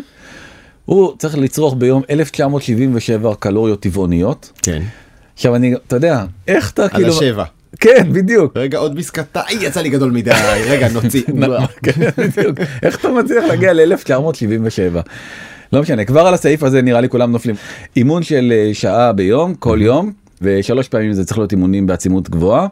הוא 0.85 1.17
צריך 1.19 1.39
לצרוך 1.39 1.75
ביום 1.79 2.03
1977 2.11 3.35
קלוריות 3.35 3.81
טבעוניות 3.81 4.53
כן. 4.63 4.83
עכשיו 5.35 5.57
אני 5.57 5.75
אתה 5.75 5.97
יודע 5.97 6.25
איך 6.49 6.71
אתה 6.71 6.83
על 6.83 6.89
כאילו 6.89 7.09
השבע. 7.09 7.45
כן 7.81 8.13
בדיוק 8.13 8.57
רגע 8.57 8.79
עוד 8.79 8.99
איי, 9.37 9.57
יצא 9.61 9.81
לי 9.81 9.89
גדול 9.89 10.11
מדי 10.11 10.31
רגע 10.67 10.89
נוציא. 10.89 11.23
כן, 11.85 11.93
בדיוק. 12.19 12.59
איך 12.83 13.01
אתה 13.01 13.09
מצליח 13.09 13.45
להגיע 13.45 13.73
ל-1977? 13.73 15.01
לא 15.73 15.83
משנה, 15.83 16.05
כבר 16.05 16.21
על 16.21 16.35
הסעיף 16.35 16.63
הזה 16.63 16.83
נראה 16.83 17.01
לי 17.01 17.09
כולם 17.09 17.33
נופלים. 17.33 17.55
אימון 17.97 18.23
של 18.23 18.53
אה, 18.57 18.71
שעה 18.75 19.13
ביום, 19.13 19.55
כל 19.55 19.79
יום, 19.83 20.13
ושלוש 20.43 20.89
פעמים 20.89 21.13
זה 21.13 21.25
צריך 21.25 21.39
להיות 21.39 21.53
אימונים 21.53 21.87
בעצימות 21.87 22.31
גבוהה, 22.31 22.67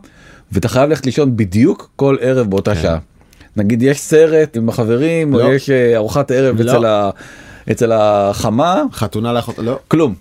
ואתה 0.53 0.69
חייב 0.69 0.89
ללכת 0.91 1.07
לישון 1.07 1.37
בדיוק 1.37 1.91
כל 1.97 2.17
ערב 2.21 2.51
באותה 2.51 2.75
שעה. 2.75 2.99
נגיד 3.57 3.83
יש 3.83 4.01
סרט 4.01 4.57
עם 4.57 4.69
החברים, 4.69 5.35
או 5.35 5.39
לא. 5.39 5.55
יש 5.55 5.71
אה, 5.71 5.97
ארוחת 5.97 6.31
ערב 6.31 6.61
לא. 6.61 7.13
אצל 7.71 7.93
החמה, 7.93 8.83
חתונה 8.93 9.33
לאחות 9.33 9.59
לא. 9.59 9.79
כלום. 9.89 10.15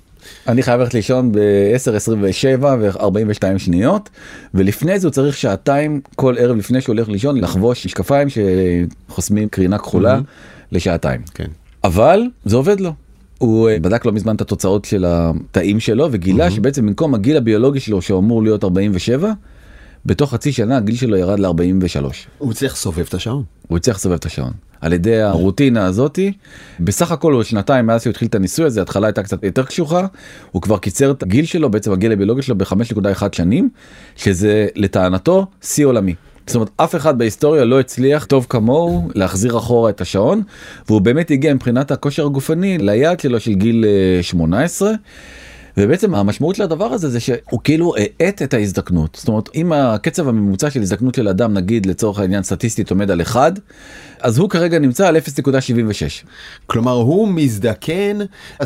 אני 0.48 0.63
חייב 0.63 0.80
ללכת 0.80 0.94
לישון 0.94 1.32
ב-10:27 1.32 2.63
ו-42 2.63 3.58
שניות 3.58 4.10
ולפני 4.53 5.00
זה 5.00 5.08
הוא 5.08 5.12
צריך 5.12 5.38
שעתיים 5.38 6.01
כל 6.15 6.36
ערב 6.38 6.58
לפני 6.58 6.82
שהוא 6.82 6.96
הולך 6.96 7.10
לישון 7.10 7.42
לחבוש 7.42 7.86
משקפיים 7.86 8.27
שחוסמים 8.30 9.50
קרינה 9.50 9.77
כחולה 9.77 10.20
לשעתיים. 10.72 11.22
כן. 11.34 11.48
אבל 11.84 12.22
זה 12.46 12.56
עובד 12.56 12.80
לו. 12.80 12.94
הוא 13.38 13.70
אה, 13.70 13.80
בדק 13.80 14.06
לא 14.06 14.12
מזמן 14.12 14.36
את 14.36 14.42
התוצאות 14.42 14.86
של 14.86 15.06
התאים 15.08 15.80
שלו 15.80 16.08
וגילה 16.12 16.51
שבעצם 16.51 16.86
במקום 16.86 17.15
הגיל 17.15 17.38
הביולוגי 17.38 17.80
שלו 17.80 18.01
שאמור 18.01 18.44
להיות 18.44 18.63
47 18.63 19.32
בתוך 20.06 20.34
חצי 20.34 20.51
שנה 20.51 20.77
הגיל 20.77 20.96
שלו 20.96 21.18
ירד 21.18 21.39
ל-43. 21.39 22.03
הוא 22.38 22.53
צריך 22.53 22.74
לסובב 22.74 23.06
את 23.10 23.13
השעון. 23.13 23.44
הוא 23.68 23.77
הצליח 23.77 23.98
לסובב 23.98 24.15
את 24.15 24.25
השעון 24.25 24.51
על 24.84 24.94
ידי 24.94 25.22
הרוטינה 25.22 25.86
הזאתי 25.86 26.34
בסך 26.80 27.12
הכל 27.12 27.34
הוא 27.34 27.44
שנתיים 27.44 27.86
מאז 27.86 28.02
שהוא 28.02 28.12
התחיל 28.12 28.28
את 28.28 28.36
הניסוי 28.36 28.66
הזה 28.66 28.82
התחלה 28.82 29.08
הייתה 29.08 29.24
קצת 29.24 29.44
יותר 29.44 29.63
קשוחה 29.63 30.06
הוא 30.52 30.62
כבר 30.62 30.78
קיצר 30.78 31.12
את 31.12 31.24
הגיל 31.24 31.46
שלו 31.46 31.72
בעצם 31.72 31.92
הגיל 31.92 32.12
הביולוגי 32.12 32.42
שלו 32.42 32.58
ב-5.1 32.58 33.24
שנים 33.32 33.70
שזה 34.16 34.68
לטענתו 34.75 35.46
שיא 35.62 35.86
עולמי. 35.86 36.16
זאת 36.48 36.56
אומרת 36.56 36.70
אף 36.78 36.96
אחד 36.96 37.18
בהיסטוריה 37.18 37.66
לא 37.66 37.80
הצליח 37.80 38.25
טוב 38.25 38.46
כמוהו 38.50 39.10
להחזיר 39.16 39.58
אחורה 39.58 39.90
את 39.90 40.02
השעון 40.02 40.42
והוא 40.88 41.02
באמת 41.02 41.32
הגיע 41.32 41.54
מבחינת 41.54 41.92
הכושר 41.92 42.25
הגופני 42.25 42.78
ליעד 42.78 43.20
שלו 43.20 43.40
של 43.40 43.54
גיל 43.54 43.86
אה, 44.18 44.24
18. 44.24 44.92
ובעצם 45.77 46.15
המשמעות 46.15 46.56
של 46.56 46.63
הדבר 46.63 46.86
הזה 46.86 47.10
זה 47.10 47.20
שהוא 47.20 47.60
כאילו 47.63 47.94
האט 47.98 48.42
את 48.42 48.53
ההזדקנות. 48.53 49.15
זאת 49.20 49.27
אומרת 49.27 49.50
אם 49.56 49.74
הקצב 49.74 50.27
הממוצע 50.27 50.70
של 50.70 50.82
הזדקנות 50.82 51.15
של 51.15 51.27
אדם 51.27 51.53
נגיד 51.53 51.86
לצורך 51.86 52.20
העניין 52.20 52.44
סטטיסטית 52.44 52.89
עומד 52.89 53.12
על 53.12 53.22
1 53.22 53.53
אז 54.20 54.38
הוא 54.38 54.50
כרגע 54.50 54.80
נמצא 54.80 55.08
על 55.08 55.18
0.76 55.18 55.22
כלומר 56.65 56.92
הוא 56.92 57.27
מזדקן 57.27 58.20
24% 58.62 58.63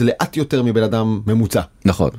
לאט 0.00 0.36
יותר 0.36 0.62
מבן 0.62 0.82
אדם 0.82 1.20
ממוצע. 1.26 1.60
נכון. 1.84 2.10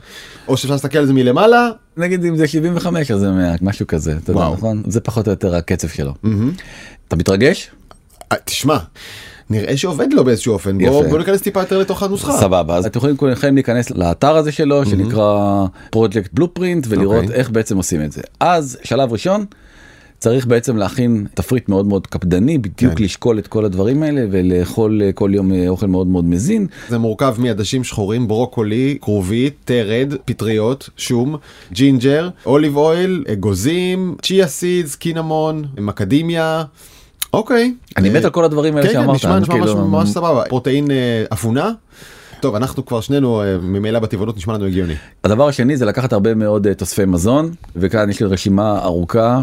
או 0.47 0.57
שאפשר 0.57 0.73
להסתכל 0.73 0.97
על 0.97 1.05
זה 1.05 1.13
מלמעלה. 1.13 1.69
נגיד 1.97 2.25
אם 2.25 2.37
זה 2.37 2.47
75 2.47 3.11
אז 3.11 3.19
זה 3.19 3.31
100 3.31 3.55
משהו 3.61 3.87
כזה 3.87 4.17
אתה 4.23 4.31
יודע. 4.31 4.49
נכון? 4.53 4.83
זה 4.87 5.01
פחות 5.01 5.27
או 5.27 5.31
יותר 5.31 5.55
הקצב 5.55 5.87
שלו. 5.87 6.13
אתה 7.07 7.15
מתרגש? 7.15 7.71
אה, 8.31 8.37
תשמע, 8.45 8.77
נראה 9.49 9.77
שעובד 9.77 10.13
לו 10.13 10.23
באיזשהו 10.23 10.53
אופן. 10.53 10.77
בוא. 10.77 11.07
בוא 11.07 11.17
ניכנס 11.17 11.41
טיפה 11.41 11.59
יותר 11.59 11.79
לתוך 11.79 12.03
הנוסחה. 12.03 12.37
סבבה 12.37 12.75
אז 12.75 12.85
אתם 12.85 12.97
יכולים 12.97 13.17
כולכם 13.17 13.55
להיכנס 13.55 13.91
לאתר 13.91 14.35
הזה 14.35 14.51
שלו 14.51 14.85
שנקרא 14.85 15.65
פרויקט 15.89 16.33
בלופרינט 16.33 16.85
ולראות 16.89 17.23
אוקיי. 17.23 17.35
איך 17.35 17.49
בעצם 17.49 17.77
עושים 17.77 18.01
את 18.01 18.11
זה 18.11 18.21
אז 18.39 18.77
שלב 18.83 19.11
ראשון. 19.11 19.45
צריך 20.19 20.45
בעצם 20.45 20.77
להכין 20.77 21.27
תפריט 21.33 21.69
מאוד 21.69 21.85
מאוד 21.85 22.07
קפדני 22.07 22.57
בדיוק 22.57 22.93
כן. 22.93 23.03
לשקול 23.03 23.39
את 23.39 23.47
כל 23.47 23.65
הדברים 23.65 24.03
האלה 24.03 24.25
ולאכול 24.31 25.01
אה, 25.01 25.11
כל 25.11 25.31
יום 25.33 25.53
אה, 25.53 25.67
אוכל 25.67 25.87
מאוד 25.87 26.07
מאוד 26.07 26.25
מזין 26.25 26.67
זה 26.89 26.97
מורכב 26.97 27.35
מעדשים 27.37 27.83
שחורים, 27.83 28.27
ברוקולי, 28.27 28.97
כרובית, 29.01 29.53
תרד, 29.65 30.13
פטריות, 30.25 30.89
שום, 30.97 31.35
ג'ינג'ר, 31.71 32.29
olive 32.45 32.77
oil, 32.77 33.23
אגוזים, 33.33 34.15
chia 34.21 34.47
seeds, 34.47 34.95
קינמון, 34.95 35.65
מקדמיה. 35.77 36.63
אוקיי. 37.35 37.73
אני 37.97 38.09
אה, 38.09 38.13
מת 38.13 38.23
על 38.25 38.29
כל 38.31 38.43
הדברים 38.45 38.77
האלה 38.77 38.87
כן, 38.87 38.93
כן, 38.93 38.99
שאמרת. 39.01 39.15
נשמע 39.15 39.31
אני 39.33 39.41
נשמע 39.41 39.55
כאילו- 39.55 39.87
ממש 39.87 40.09
סבבה. 40.09 40.43
protein 40.49 40.91
אה, 40.91 41.23
אפונה. 41.33 41.71
טוב, 42.39 42.55
אנחנו 42.55 42.85
כבר 42.85 43.01
שנינו 43.01 43.41
אה, 43.41 43.57
ממילא 43.61 43.99
בטבעונות 43.99 44.37
נשמע 44.37 44.53
לנו 44.53 44.65
הגיוני. 44.65 44.93
הדבר 45.23 45.47
השני 45.47 45.77
זה 45.77 45.85
לקחת 45.85 46.13
הרבה 46.13 46.35
מאוד 46.35 46.67
אה, 46.67 46.73
תוספי 46.73 47.05
מזון 47.05 47.51
וכאן 47.75 48.09
יש 48.09 48.19
לי 48.19 48.25
רשימה 48.27 48.79
ארוכה 48.83 49.41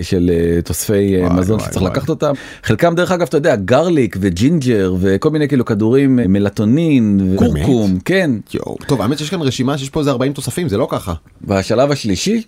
של 0.00 0.30
אה, 0.32 0.62
תוספי 0.62 1.16
אה, 1.16 1.20
וואי, 1.26 1.38
מזון 1.40 1.56
וואי, 1.56 1.68
שצריך 1.68 1.82
וואי. 1.82 1.92
לקחת 1.92 2.08
אותם 2.08 2.32
חלקם 2.62 2.94
דרך 2.94 3.12
אגב 3.12 3.26
אתה 3.28 3.36
יודע 3.36 3.56
garlic 3.56 4.16
וג'ינג'ר 4.20 4.94
וכל 5.00 5.30
מיני 5.30 5.48
כאילו 5.48 5.64
כדורים 5.64 6.18
אה, 6.18 6.24
מלטונין 6.28 7.30
וקורקום 7.34 7.98
כן 8.04 8.30
יואו. 8.54 8.76
טוב, 8.86 9.02
האמת 9.02 9.18
שיש 9.18 9.30
כאן 9.30 9.40
רשימה 9.42 9.78
שיש 9.78 9.90
פה 9.90 10.00
איזה 10.00 10.10
40 10.10 10.32
תוספים, 10.32 10.68
זה 10.68 10.76
לא 10.76 10.88
ככה. 10.90 11.14
והשלב 11.44 11.90
השלישי 11.92 12.42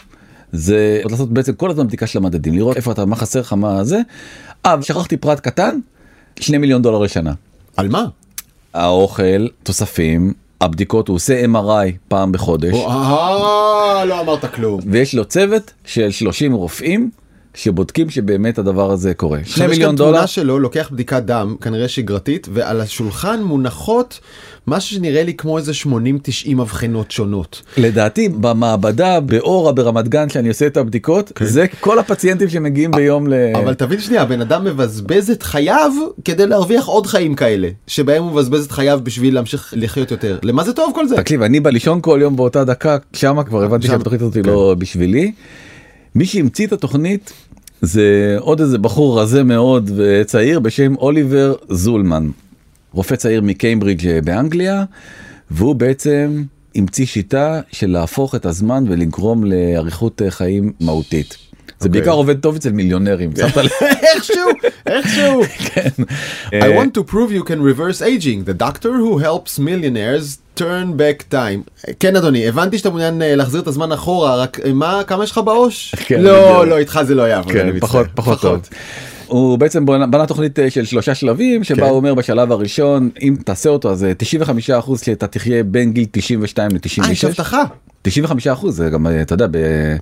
זה 0.52 1.00
לעשות 1.10 1.32
בעצם 1.32 1.52
כל 1.52 1.70
הזמן 1.70 1.86
בדיקה 1.86 2.06
של 2.06 2.18
המדדים 2.18 2.54
לראות 2.54 2.76
איפה 2.76 2.92
אתה 2.92 3.04
מה 3.04 3.16
חסר 3.16 3.40
לך 3.40 3.52
מה 3.52 3.84
זה. 3.84 4.00
אה 4.66 4.76
ושכחתי 4.80 5.16
פרט 5.16 5.40
קטן 5.40 5.78
2 6.40 6.60
מיליון 6.60 6.82
דולר 6.82 6.98
לשנה. 6.98 7.32
על 7.76 7.88
מה? 7.88 8.04
האוכל 8.74 9.46
תוספים 9.62 10.32
הבדיקות 10.60 11.08
הוא 11.08 11.14
עושה 11.14 11.44
MRI 11.44 11.92
פעם 12.08 12.32
בחודש. 12.32 12.74
אה, 12.74 14.04
לא 14.04 14.20
אמרת 14.20 14.54
כלום. 14.54 14.80
ויש 14.86 15.14
לו 15.14 15.24
צוות 15.24 15.72
של 15.84 16.10
30 16.10 16.52
רופאים 16.52 17.10
שבודקים 17.54 18.10
שבאמת 18.10 18.58
הדבר 18.58 18.90
הזה 18.90 19.14
קורה. 19.14 19.38
2 19.44 19.50
עכשיו 19.50 19.64
יש 19.64 19.70
מיליון 19.70 19.90
כאן 19.90 19.96
דולר. 19.96 20.10
תמונה 20.10 20.26
שלו 20.26 20.58
לוקח 20.58 20.90
בדיקת 20.92 21.22
דם 21.22 21.56
כנראה 21.60 21.88
שגרתית 21.88 22.48
ועל 22.52 22.80
השולחן 22.80 23.42
מונחות 23.42 24.20
משהו 24.66 24.96
שנראה 24.96 25.22
לי 25.22 25.34
כמו 25.34 25.58
איזה 25.58 25.72
80-90 25.86 25.88
אבחנות 26.60 27.10
שונות. 27.10 27.62
לדעתי 27.76 28.28
במעבדה 28.28 29.20
באורה 29.20 29.72
ברמת 29.72 30.08
גן 30.08 30.28
שאני 30.28 30.48
עושה 30.48 30.66
את 30.66 30.76
הבדיקות 30.76 31.32
זה 31.40 31.66
כל 31.80 31.98
הפציינטים 31.98 32.48
שמגיעים 32.48 32.90
ביום 32.90 33.26
ל... 33.26 33.34
כן. 33.54 33.60
אבל 33.60 33.74
תבין 33.74 34.00
שנייה 34.00 34.22
הבן 34.22 34.40
אדם 34.40 34.64
מבזבז 34.64 35.30
את 35.30 35.42
חייו 35.42 35.92
כדי 36.24 36.46
להרוויח 36.46 36.86
עוד 36.86 37.06
חיים 37.06 37.34
כאלה 37.34 37.68
שבהם 37.86 38.22
הוא 38.22 38.32
מבזבז 38.32 38.64
את 38.64 38.72
חייו 38.72 39.00
בשביל 39.02 39.34
להמשיך 39.34 39.74
לחיות 39.76 40.10
יותר 40.10 40.38
למה 40.42 40.64
זה 40.64 40.72
טוב 40.72 40.92
כל 40.94 41.08
זה. 41.08 41.16
תקשיב 41.16 41.42
אני 41.42 41.60
בא 41.60 41.70
לישון 41.70 41.98
כל 42.02 42.18
יום 42.22 42.36
באותה 42.36 42.64
דקה 42.64 42.96
שמה 43.12 43.44
כבר 43.44 43.64
הבנתי 43.64 43.86
שהתוכנית 43.86 44.22
הזאת 44.22 44.34
היא 44.34 44.42
כן. 44.44 44.50
לא 44.50 44.74
בשבילי. 44.78 45.32
מי 46.14 46.26
שהמציא 46.26 46.66
את 46.66 46.72
התוכנית 46.72 47.32
זה 47.82 48.36
עוד 48.40 48.60
איזה 48.60 48.78
בחור 48.78 49.20
רזה 49.20 49.44
מאוד 49.44 49.90
וצעיר 49.96 50.60
בשם 50.60 50.96
אוליבר 50.96 51.54
זולמן. 51.68 52.30
רופא 52.92 53.16
צעיר 53.16 53.40
מקיימברידג' 53.42 54.06
אה, 54.06 54.20
באנגליה 54.20 54.84
והוא 55.50 55.74
בעצם 55.74 56.42
המציא 56.74 57.06
שיטה 57.06 57.60
של 57.72 57.90
להפוך 57.90 58.34
את 58.34 58.46
הזמן 58.46 58.84
ולגרום 58.88 59.44
לאריכות 59.44 60.22
אה, 60.22 60.30
חיים 60.30 60.72
מהותית. 60.80 61.36
זה 61.80 61.88
אוקיי. 61.88 62.00
בעיקר 62.00 62.12
עובד 62.12 62.40
טוב 62.40 62.56
אצל 62.56 62.72
מיליונרים. 62.72 63.30
שמת 63.36 63.56
לב? 63.56 63.70
איכשהו 64.14 64.50
איכשהו. 64.86 65.42
כן. 65.74 65.88
I 66.50 66.78
want 66.78 66.98
to 66.98 67.12
prove 67.12 67.32
you 67.32 67.44
can 67.44 67.60
reverse 67.62 68.02
aging 68.02 68.44
the 68.44 68.62
doctor 68.62 68.92
who 68.98 69.18
helps 69.18 69.58
millionaires 69.58 70.38
turn 70.60 70.98
back 70.98 71.32
time. 71.32 71.90
כן 72.00 72.16
אדוני 72.16 72.48
הבנתי 72.48 72.78
שאתה 72.78 72.90
מעוניין 72.90 73.22
אה, 73.22 73.36
להחזיר 73.36 73.60
את 73.60 73.66
הזמן 73.66 73.92
אחורה 73.92 74.36
רק 74.36 74.60
אה, 74.64 74.72
מה 74.72 75.02
כמה 75.06 75.24
יש 75.24 75.30
לך 75.30 75.40
בעוש? 75.44 75.94
כן, 76.06 76.20
לא 76.20 76.32
בדיוק. 76.32 76.68
לא 76.68 76.78
איתך 76.78 77.00
זה 77.02 77.14
לא 77.14 77.22
יעבוד. 77.22 77.52
כן, 77.52 77.68
מצטער. 77.68 77.88
פחות 77.88 78.06
פחות 78.14 78.40
טוב. 78.40 78.60
הוא 79.26 79.58
בעצם 79.58 79.86
בנה, 79.86 80.06
בנה 80.06 80.26
תוכנית 80.26 80.58
אה, 80.58 80.70
של 80.70 80.84
שלושה 80.84 81.14
שלבים 81.14 81.64
שבה 81.64 81.76
כן. 81.76 81.82
הוא 81.82 81.96
אומר 81.96 82.14
בשלב 82.14 82.52
הראשון 82.52 83.10
אם 83.22 83.36
תעשה 83.44 83.70
אותו 83.70 83.90
אז 83.90 83.98
זה 83.98 84.12
95 84.16 84.70
אחוז 84.70 85.00
שאתה 85.00 85.26
תחיה 85.26 85.64
בין 85.64 85.92
גיל 85.92 86.06
92 86.10 86.70
אה 86.70 86.76
יש 86.84 87.24
ל-96 87.24 87.28
הבטחה. 87.28 87.62
95 88.02 88.46
אחוז 88.46 88.76
זה 88.76 88.90
גם 88.90 89.06
אתה 89.22 89.34
יודע 89.34 89.46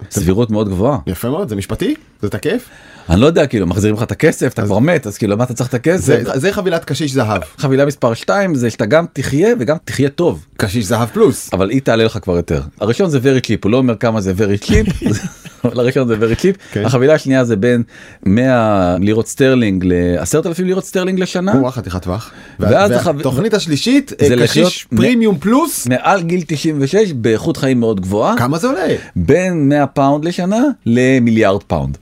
בסבירות 0.08 0.50
מאוד 0.50 0.68
גבוהה 0.68 0.98
יפה 1.06 1.30
מאוד 1.30 1.48
זה 1.48 1.56
משפטי 1.56 1.94
זה 2.22 2.28
תקף. 2.28 2.68
אני 3.10 3.20
לא 3.20 3.26
יודע 3.26 3.46
כאילו 3.46 3.66
מחזירים 3.66 3.96
לך 3.96 4.02
את 4.02 4.12
הכסף 4.12 4.52
אתה 4.54 4.62
כבר 4.62 4.78
מת 4.78 5.06
אז 5.06 5.18
כאילו 5.18 5.36
מה 5.36 5.44
אתה 5.44 5.54
צריך 5.54 5.68
את 5.68 5.74
הכסף 5.74 6.22
זה 6.22 6.38
זה 6.38 6.52
חבילת 6.52 6.84
קשיש 6.84 7.12
זהב. 7.12 7.42
חבילה 7.58 7.86
מספר 7.86 8.14
2 8.14 8.54
זה 8.54 8.70
שאתה 8.70 8.86
גם 8.86 9.04
תחיה 9.12 9.48
וגם 9.60 9.76
תחיה 9.84 10.08
טוב 10.08 10.46
קשיש 10.56 10.84
זהב 10.84 11.08
פלוס. 11.08 11.50
אבל 11.52 11.70
היא 11.70 11.80
תעלה 11.80 12.04
לך 12.04 12.18
כבר 12.22 12.36
יותר 12.36 12.62
הראשון 12.80 13.10
זה 13.10 13.18
very 13.18 13.44
cheap 13.46 13.58
הוא 13.64 13.72
לא 13.72 13.76
אומר 13.76 13.96
כמה 13.96 14.20
זה 14.20 14.32
very 14.38 14.64
cheap 14.64 14.92
אבל 15.64 15.80
הראשון 15.80 16.08
זה 16.08 16.14
very 16.16 16.38
cheap 16.40 16.56
כן. 16.72 16.84
החבילה 16.84 17.14
השנייה 17.14 17.44
זה 17.44 17.56
בין 17.56 17.82
100 18.26 18.96
לירות 19.00 19.28
סטרלינג 19.28 19.84
ל-10,000 19.84 20.62
לירות 20.62 20.84
סטרלינג 20.84 21.20
לשנה 21.20 21.52
או, 21.60 21.70
חתיכת 21.70 22.02
טווח. 22.02 22.30
ואז 22.60 22.90
והתוכנית 22.90 23.54
השלישית 23.54 24.12
אה, 24.22 24.28
זה 24.28 24.36
לחיות 24.36 24.68
קשיש 24.68 24.86
מ- 24.92 24.96
פרימיום 24.96 25.38
פלוס. 25.38 25.86
מעל 25.86 26.22
גיל 26.22 26.42
96 26.46 27.12
באיכות 27.12 27.56
חיים 27.56 27.80
מאוד 27.80 28.00
גבוהה 28.00 28.36
כמה 28.38 28.58
זה 28.58 28.66
עולה? 28.66 28.86
בין 29.16 29.68
100 29.68 29.86
פאונד 29.86 30.24
לשנה 30.24 30.60
למיליארד 30.86 31.62
פאונד. 31.62 31.98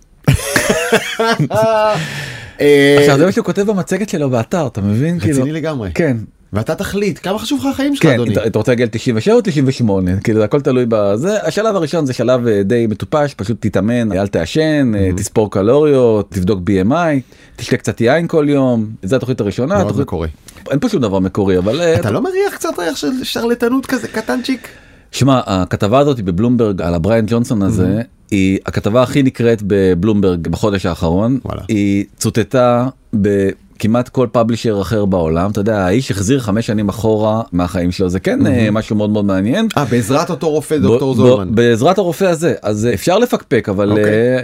אה, 2.60 2.96
עכשיו 2.98 3.18
זה 3.18 3.26
מה 3.26 3.32
שהוא 3.32 3.44
כותב 3.44 3.62
במצגת 3.62 4.08
שלו 4.08 4.30
באתר 4.30 4.66
אתה 4.66 4.80
מבין 4.80 5.18
כאילו 5.20 5.34
רציני 5.38 5.52
לגמרי. 5.52 5.90
כן 5.94 6.16
ואתה 6.52 6.74
תחליט 6.74 7.18
כמה 7.22 7.38
חשוב 7.38 7.60
לך 7.60 7.66
החיים 7.66 7.96
שלך 7.96 8.02
כן 8.06 8.12
אדוני. 8.12 8.36
אתה- 8.46 8.58
רוצה 8.58 8.72
להגיע 8.72 8.86
ל-97 8.86 9.32
או 9.32 9.40
98 9.40 10.20
כאילו 10.20 10.44
הכל 10.44 10.60
תלוי 10.60 10.84
בזה 10.88 11.42
השלב 11.42 11.76
הראשון 11.76 12.06
זה 12.06 12.12
שלב 12.12 12.46
אה, 12.46 12.62
די 12.62 12.86
מטופש 12.86 13.34
פשוט 13.34 13.56
תתאמן 13.60 14.12
אל 14.12 14.26
תעשן 14.26 14.92
אה, 14.96 15.08
תספור 15.16 15.50
קלוריות 15.50 16.30
תבדוק 16.30 16.60
BMI 16.70 17.20
תשתה 17.56 17.76
קצת 17.76 18.00
יין 18.00 18.26
כל 18.26 18.46
יום 18.48 18.86
זה 19.02 19.16
התוכנית 19.16 19.40
הראשונה 19.40 19.78
מאוד 19.84 20.00
מקורי. 20.00 20.28
אין 20.70 20.78
פה 20.78 20.88
שום 20.88 21.00
דבר 21.00 21.18
מקורי 21.18 21.58
אבל 21.58 21.80
אתה 22.00 22.10
לא 22.10 22.22
מריח 22.22 22.54
קצת 22.54 22.78
ריח 22.78 22.96
של 22.96 23.08
שרלטנות 23.22 23.86
כזה 23.86 24.08
קטנצ'יק? 24.08 24.68
שמע 25.12 25.40
הכתבה 25.46 25.98
הזאת 25.98 26.20
בבלומברג 26.20 26.82
על 26.82 26.94
הבריאן 26.94 27.24
ג'ונסון 27.28 27.62
הזה 27.62 28.00
היא 28.30 28.58
הכתבה 28.66 29.02
הכי 29.02 29.22
נקראת 29.22 29.62
בבלומברג 29.66 30.48
בחודש 30.48 30.86
האחרון, 30.86 31.38
וואלה. 31.44 31.62
היא 31.68 32.04
צוטטה 32.16 32.88
בכמעט 33.14 34.08
כל 34.08 34.26
פאבלישר 34.32 34.78
אחר 34.80 35.04
בעולם, 35.04 35.50
אתה 35.50 35.60
יודע, 35.60 35.78
האיש 35.78 36.10
החזיר 36.10 36.40
חמש 36.40 36.66
שנים 36.66 36.88
אחורה 36.88 37.42
מהחיים 37.52 37.92
שלו, 37.92 38.08
זה 38.08 38.20
כן 38.20 38.46
אה, 38.46 38.70
משהו 38.70 38.96
מאוד 38.96 39.10
מאוד 39.10 39.24
מעניין. 39.24 39.68
אה, 39.76 39.84
בעזרת 39.84 40.30
אותו 40.30 40.50
רופא 40.50 40.78
דוקטור 40.78 41.14
זולמן. 41.14 41.54
בעזרת 41.54 41.98
הרופא 41.98 42.24
הזה 42.24 42.54
אז 42.62 42.88
אפשר 42.94 43.18
לפקפק 43.18 43.68
אבל 43.68 43.90
אוקיי. 43.90 44.04
אה, 44.04 44.40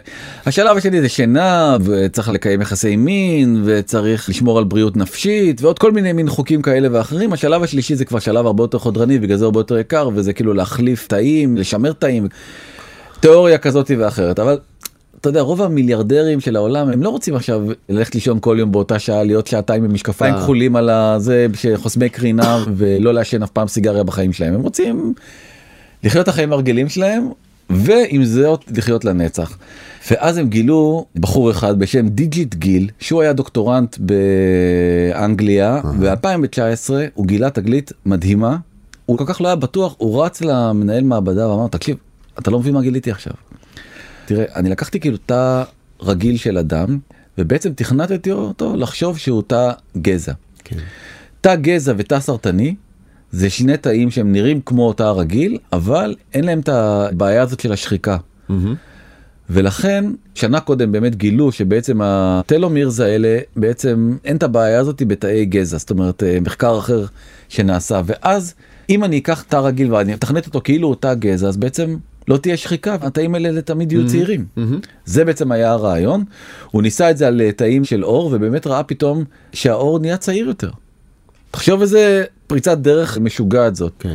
השלב 0.46 0.76
השני 0.76 1.00
זה 1.00 1.08
שינה 1.08 1.76
וצריך 1.84 2.28
לקיים 2.28 2.60
יחסי 2.62 2.96
מין 2.96 3.62
וצריך 3.64 4.28
לשמור 4.28 4.58
על 4.58 4.64
בריאות 4.64 4.96
נפשית 4.96 5.62
ועוד 5.62 5.78
כל 5.78 5.92
מיני 5.92 6.12
מין 6.12 6.28
חוקים 6.28 6.62
כאלה 6.62 6.88
ואחרים 6.92 7.32
השלב 7.32 7.62
השלישי 7.62 7.94
זה 7.94 8.04
כבר 8.04 8.18
שלב 8.18 8.46
הרבה 8.46 8.62
יותר 8.64 8.78
חודרני 8.78 9.18
בגלל 9.18 9.36
זה 9.36 9.44
הרבה 9.44 9.60
יותר 9.60 9.78
יקר 9.78 10.08
וזה 10.14 10.32
כאילו 10.32 10.54
להחליף 10.54 11.06
תאים 11.06 11.56
לשמר 11.56 11.92
תאים 11.92 12.28
תיאוריה 13.22 13.58
כזאת 13.58 13.90
ואחרת 13.98 14.38
אבל. 14.38 14.58
אתה 15.20 15.28
יודע 15.28 15.40
רוב 15.40 15.62
המיליארדרים 15.62 16.40
של 16.40 16.56
העולם 16.56 16.88
הם 16.88 17.02
לא 17.02 17.08
רוצים 17.08 17.34
עכשיו 17.34 17.62
ללכת 17.88 18.14
לישון 18.14 18.38
כל 18.40 18.56
יום 18.58 18.72
באותה 18.72 18.98
שעה 18.98 19.22
להיות 19.24 19.46
שעתיים 19.46 19.84
עם 19.84 19.94
משקפיים 19.94 20.34
אה. 20.34 20.40
כחולים 20.40 20.76
על 20.76 20.90
הזה 20.90 21.46
שחוסמי 21.54 22.08
קרינה 22.08 22.64
ולא 22.76 23.14
לעשן 23.14 23.42
אף 23.42 23.50
פעם 23.50 23.68
סיגריה 23.68 24.02
בחיים 24.02 24.32
שלהם 24.32 24.54
הם 24.54 24.60
רוצים 24.60 25.14
לחיות 26.04 26.22
את 26.24 26.28
החיים 26.28 26.52
הרגילים 26.52 26.88
שלהם 26.88 27.28
ועם 27.70 28.24
זאת 28.24 28.64
לחיות 28.76 29.04
לנצח. 29.04 29.58
ואז 30.10 30.36
הם 30.36 30.48
גילו 30.48 31.06
בחור 31.16 31.50
אחד 31.50 31.78
בשם 31.78 32.08
דילג'יט 32.08 32.54
גיל 32.54 32.88
שהוא 33.00 33.22
היה 33.22 33.32
דוקטורנט 33.32 33.96
באנגליה 33.98 35.80
ב-2019 36.00 36.90
הוא 37.14 37.26
גילה 37.26 37.50
תגלית 37.50 37.92
מדהימה. 38.06 38.56
הוא 39.06 39.18
כל 39.18 39.24
כך 39.26 39.40
לא 39.40 39.46
היה 39.46 39.56
בטוח 39.56 39.94
הוא 39.98 40.24
רץ 40.24 40.40
למנהל 40.40 41.04
מעבדה 41.04 41.48
ואמר 41.48 41.68
תקשיב 41.68 41.96
אתה 42.38 42.50
לא 42.50 42.58
מבין 42.58 42.74
מה 42.74 42.82
גיליתי 42.82 43.10
עכשיו. 43.10 43.32
תראה 44.26 44.44
אני 44.56 44.70
לקחתי 44.70 45.00
כאילו 45.00 45.16
תא 45.16 45.62
רגיל 46.00 46.36
של 46.36 46.58
אדם 46.58 46.98
ובעצם 47.38 47.72
תכנתתי 47.72 48.32
אותו 48.32 48.76
לחשוב 48.76 49.18
שהוא 49.18 49.42
תא 49.46 49.72
גזע. 49.96 50.32
כן. 50.64 50.76
תא 51.40 51.54
גזע 51.56 51.92
ותא 51.96 52.20
סרטני 52.20 52.74
זה 53.30 53.50
שני 53.50 53.76
תאים 53.76 54.10
שהם 54.10 54.32
נראים 54.32 54.60
כמו 54.60 54.92
תא 54.92 55.02
רגיל 55.02 55.58
אבל 55.72 56.14
אין 56.34 56.44
להם 56.44 56.60
את 56.60 56.68
הבעיה 56.68 57.42
הזאת 57.42 57.60
של 57.60 57.72
השחיקה. 57.72 58.16
מהמם. 58.48 58.74
ולכן 59.50 60.04
שנה 60.34 60.60
קודם 60.60 60.92
באמת 60.92 61.16
גילו 61.16 61.52
שבעצם 61.52 62.00
הטלומירס 62.02 63.00
האלה 63.00 63.38
בעצם 63.56 64.16
אין 64.24 64.36
את 64.36 64.42
הבעיה 64.42 64.80
הזאת 64.80 65.02
בתאי 65.02 65.44
גזע 65.44 65.78
זאת 65.78 65.90
אומרת 65.90 66.22
אה, 66.22 66.38
מחקר 66.40 66.78
אחר 66.78 67.04
שנעשה 67.48 68.00
ואז 68.06 68.54
אם 68.90 69.04
אני 69.04 69.18
אקח 69.18 69.42
תא 69.42 69.56
רגיל 69.56 69.94
ואני 69.94 70.14
אתכנת 70.14 70.46
אותו 70.46 70.60
כאילו 70.64 70.88
הוא 70.88 70.96
תא 71.00 71.14
גזע 71.14 71.48
אז 71.48 71.56
בעצם 71.56 71.96
לא 72.28 72.36
תהיה 72.36 72.56
שחיקה 72.56 72.96
והתאים 73.00 73.34
האלה 73.34 73.62
תמיד 73.62 73.92
יהיו 73.92 74.06
צעירים. 74.06 74.46
זה 75.04 75.24
בעצם 75.24 75.52
היה 75.52 75.70
הרעיון 75.70 76.24
הוא 76.70 76.82
ניסה 76.82 77.10
את 77.10 77.18
זה 77.18 77.26
על 77.26 77.40
אה, 77.40 77.52
תאים 77.52 77.84
של 77.84 78.04
אור 78.04 78.30
ובאמת 78.32 78.66
ראה 78.66 78.82
פתאום 78.82 79.24
שהאור 79.52 79.98
נהיה 79.98 80.16
צעיר 80.16 80.46
יותר. 80.46 80.70
תחשוב 81.50 81.80
איזה 81.80 82.24
פריצת 82.46 82.78
דרך 82.78 83.18
משוגעת 83.18 83.76
זאת. 83.76 83.92
כן. 83.98 84.14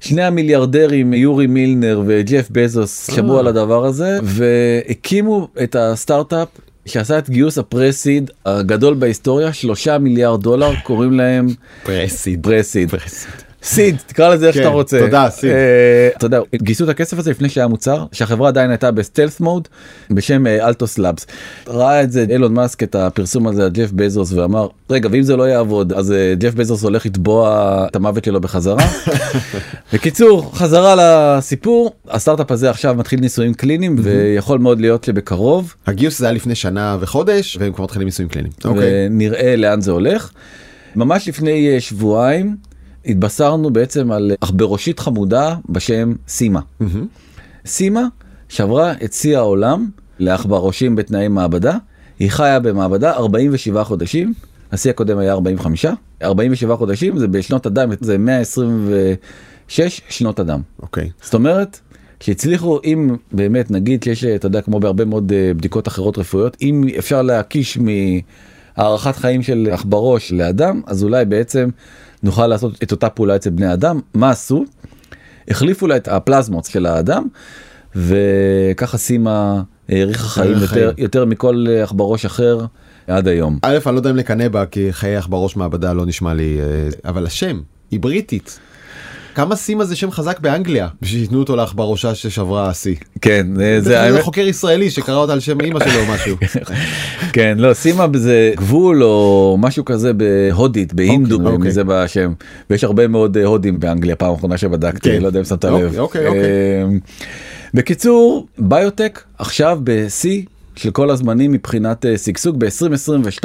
שני 0.00 0.22
המיליארדרים 0.22 1.14
יורי 1.14 1.46
מילנר 1.46 2.02
וג'ף 2.06 2.48
בזוס 2.50 3.10
אה. 3.10 3.16
שמעו 3.16 3.38
על 3.38 3.46
הדבר 3.46 3.84
הזה 3.84 4.18
והקימו 4.22 5.48
את 5.62 5.76
הסטארט-אפ 5.78 6.48
שעשה 6.86 7.18
את 7.18 7.30
גיוס 7.30 7.58
הפרסיד 7.58 8.30
הגדול 8.46 8.94
בהיסטוריה 8.94 9.52
שלושה 9.52 9.98
מיליארד 9.98 10.42
דולר 10.42 10.72
קוראים 10.82 11.12
להם 11.12 11.46
pre-seed. 11.82 12.42
pre-seed. 12.42 12.90
pre-seed. 12.90 13.45
seed 13.66 13.96
תקרא 14.06 14.34
לזה 14.34 14.46
איך 14.46 14.54
כן, 14.54 14.60
שאתה 14.62 14.72
רוצה. 14.72 14.98
תודה, 14.98 15.30
seed. 15.30 15.50
אה, 15.50 16.08
אתה 16.16 16.26
יודע 16.26 16.40
גייסו 16.54 16.84
את 16.84 16.88
הכסף 16.88 17.18
הזה 17.18 17.30
לפני 17.30 17.48
שהיה 17.48 17.66
מוצר 17.66 18.04
שהחברה 18.12 18.48
עדיין 18.48 18.70
הייתה 18.70 18.90
ב-stealth 18.90 19.40
mode 19.40 19.68
בשם 20.10 20.46
אה, 20.46 20.68
Altos 20.68 20.98
Labs. 20.98 21.26
ראה 21.68 22.02
את 22.02 22.12
זה 22.12 22.26
אילון 22.30 22.54
מאסק 22.54 22.82
את 22.82 22.94
הפרסום 22.94 23.46
הזה 23.46 23.64
על 23.64 23.70
ג'ף 23.70 23.90
בזוס 23.92 24.32
ואמר 24.32 24.68
רגע 24.90 25.08
ואם 25.12 25.22
זה 25.22 25.36
לא 25.36 25.42
יעבוד 25.42 25.92
אז 25.92 26.12
אה, 26.12 26.34
ג'ף 26.38 26.54
בזוס 26.54 26.82
הולך 26.82 27.06
לתבוע 27.06 27.86
את 27.90 27.96
המוות 27.96 28.24
שלו 28.24 28.40
בחזרה. 28.40 28.84
בקיצור 29.92 30.50
חזרה 30.54 30.94
לסיפור 30.98 31.92
הסטארט-אפ 32.08 32.50
הזה 32.50 32.70
עכשיו 32.70 32.94
מתחיל 32.94 33.20
ניסויים 33.20 33.54
קליניים 33.54 33.96
ויכול 34.02 34.58
מאוד 34.58 34.80
להיות 34.80 35.04
שבקרוב 35.04 35.74
הגיוס 35.86 36.18
זה 36.18 36.26
היה 36.26 36.32
לפני 36.32 36.54
שנה 36.54 36.96
וחודש 37.00 37.56
והם 37.60 37.72
כבר 37.72 37.84
מתחילים 37.84 38.06
ניסויים 38.06 38.28
קליניים. 38.28 38.52
אוקיי. 38.64 39.06
ונראה 39.10 39.56
לאן 39.56 39.80
זה 39.80 39.90
הולך. 39.90 40.30
ממש 40.96 41.28
לפני 41.28 41.74
אה, 41.74 41.80
שבועיים 41.80 42.56
התבשרנו 43.06 43.70
בעצם 43.70 44.12
על 44.12 44.32
עכברושית 44.40 45.00
חמודה 45.00 45.56
בשם 45.68 46.12
סימה. 46.28 46.60
סימה 47.66 48.06
שברה 48.48 48.92
את 49.04 49.12
שיא 49.12 49.36
העולם 49.36 49.88
לעכברושים 50.18 50.96
בתנאי 50.96 51.28
מעבדה. 51.28 51.76
היא 52.18 52.30
חיה 52.30 52.60
במעבדה 52.60 53.12
47 53.12 53.84
חודשים, 53.84 54.34
השיא 54.72 54.90
הקודם 54.90 55.18
היה 55.18 55.32
45, 55.32 55.86
47 56.22 56.76
חודשים 56.76 57.18
זה 57.18 57.28
בשנות 57.28 57.66
הדם, 57.66 57.90
זה 58.00 58.18
126 58.18 60.00
שנות 60.08 60.38
הדם. 60.38 60.60
אוקיי. 60.82 61.10
זאת 61.22 61.34
אומרת 61.34 61.80
שהצליחו 62.20 62.78
אם 62.84 63.16
באמת 63.32 63.70
נגיד 63.70 64.02
שיש 64.02 64.24
אתה 64.24 64.46
יודע 64.46 64.60
כמו 64.60 64.80
בהרבה 64.80 65.04
מאוד 65.04 65.32
אה, 65.32 65.54
בדיקות 65.54 65.88
אחרות 65.88 66.18
רפואיות 66.18 66.56
אם 66.62 66.84
אפשר 66.98 67.22
להקיש 67.22 67.78
מהארכת 67.78 69.16
חיים 69.16 69.42
של 69.42 69.68
עכברוש 69.72 70.32
לאדם 70.32 70.80
אז 70.86 71.04
אולי 71.04 71.24
בעצם 71.24 71.68
נוכל 72.22 72.46
לעשות 72.46 72.82
את 72.82 72.92
אותה 72.92 73.08
פעולה 73.10 73.36
אצל 73.36 73.50
בני 73.50 73.72
אדם 73.72 74.00
מה 74.14 74.30
עשו? 74.30 74.64
החליפו 75.48 75.86
לה 75.86 75.96
את 75.96 76.08
הפלזמות 76.08 76.64
של 76.64 76.86
האדם 76.86 77.26
וככה 77.96 78.98
סימה 78.98 79.62
האריכה 79.88 80.28
חיים 80.28 80.54
האריכה 80.54 80.78
יותר, 80.78 80.92
חיים. 80.94 81.04
יותר 81.04 81.24
מכל 81.24 81.64
אה, 81.68 81.82
עכברוש 81.82 82.24
אחר 82.24 82.58
עד 83.06 83.28
היום. 83.28 83.58
א', 83.62 83.78
אני 83.86 83.94
לא 83.94 83.98
יודע 83.98 84.10
אם 84.10 84.16
לקנא 84.16 84.48
בה, 84.48 84.66
כי 84.66 84.92
חיי 84.92 85.16
עכברוש 85.16 85.56
מעבדה 85.56 85.92
לא 85.92 86.06
נשמע 86.06 86.34
לי, 86.34 86.58
אה, 86.60 86.88
אבל 87.10 87.26
השם, 87.26 87.60
היא 87.90 88.00
בריטית. 88.00 88.58
כמה 89.36 89.56
סימה 89.56 89.84
זה 89.84 89.96
שם 89.96 90.10
חזק 90.10 90.40
באנגליה, 90.40 90.88
בשביל 91.02 91.20
שייתנו 91.20 91.38
אותו 91.38 91.56
לעכברושה 91.56 92.14
ששברה 92.14 92.68
השיא. 92.68 92.94
כן 93.20 93.46
זה, 93.54 93.80
זה 93.80 93.88
זה 93.88 94.00
האמת. 94.00 94.22
חוקר 94.22 94.40
ישראלי 94.40 94.90
שקרא 94.90 95.16
אותה 95.16 95.32
על 95.32 95.40
שם 95.40 95.60
אמא 95.60 95.80
שלו 95.80 96.00
או 96.00 96.14
משהו. 96.14 96.36
כן 97.32 97.58
לא 97.58 97.74
סימה 97.74 98.06
זה 98.14 98.52
גבול 98.56 99.04
או 99.04 99.56
משהו 99.60 99.84
כזה 99.84 100.12
בהודית 100.12 100.94
בהינדו 100.94 101.34
אוקיי, 101.36 101.52
אוקיי. 101.52 101.68
מזה 101.68 101.84
בשם 101.84 102.32
ויש 102.70 102.84
הרבה 102.84 103.08
מאוד 103.08 103.36
אה, 103.36 103.44
הודים 103.44 103.80
באנגליה 103.80 104.16
פעם 104.16 104.34
אחרונה 104.34 104.58
שבדקתי 104.58 105.10
כן. 105.10 105.22
לא 105.22 105.26
יודע 105.26 105.40
אם 105.40 105.44
שמת 105.44 105.64
לב. 105.64 105.98
אוקיי. 105.98 106.26
אה, 106.26 106.84
בקיצור 107.74 108.46
ביוטק 108.58 109.22
עכשיו 109.38 109.78
בשיא. 109.84 110.42
של 110.76 110.90
כל 110.90 111.10
הזמנים 111.10 111.52
מבחינת 111.52 112.06
אה, 112.06 112.18
שגשוג 112.18 112.64
ב-2022 112.64 113.44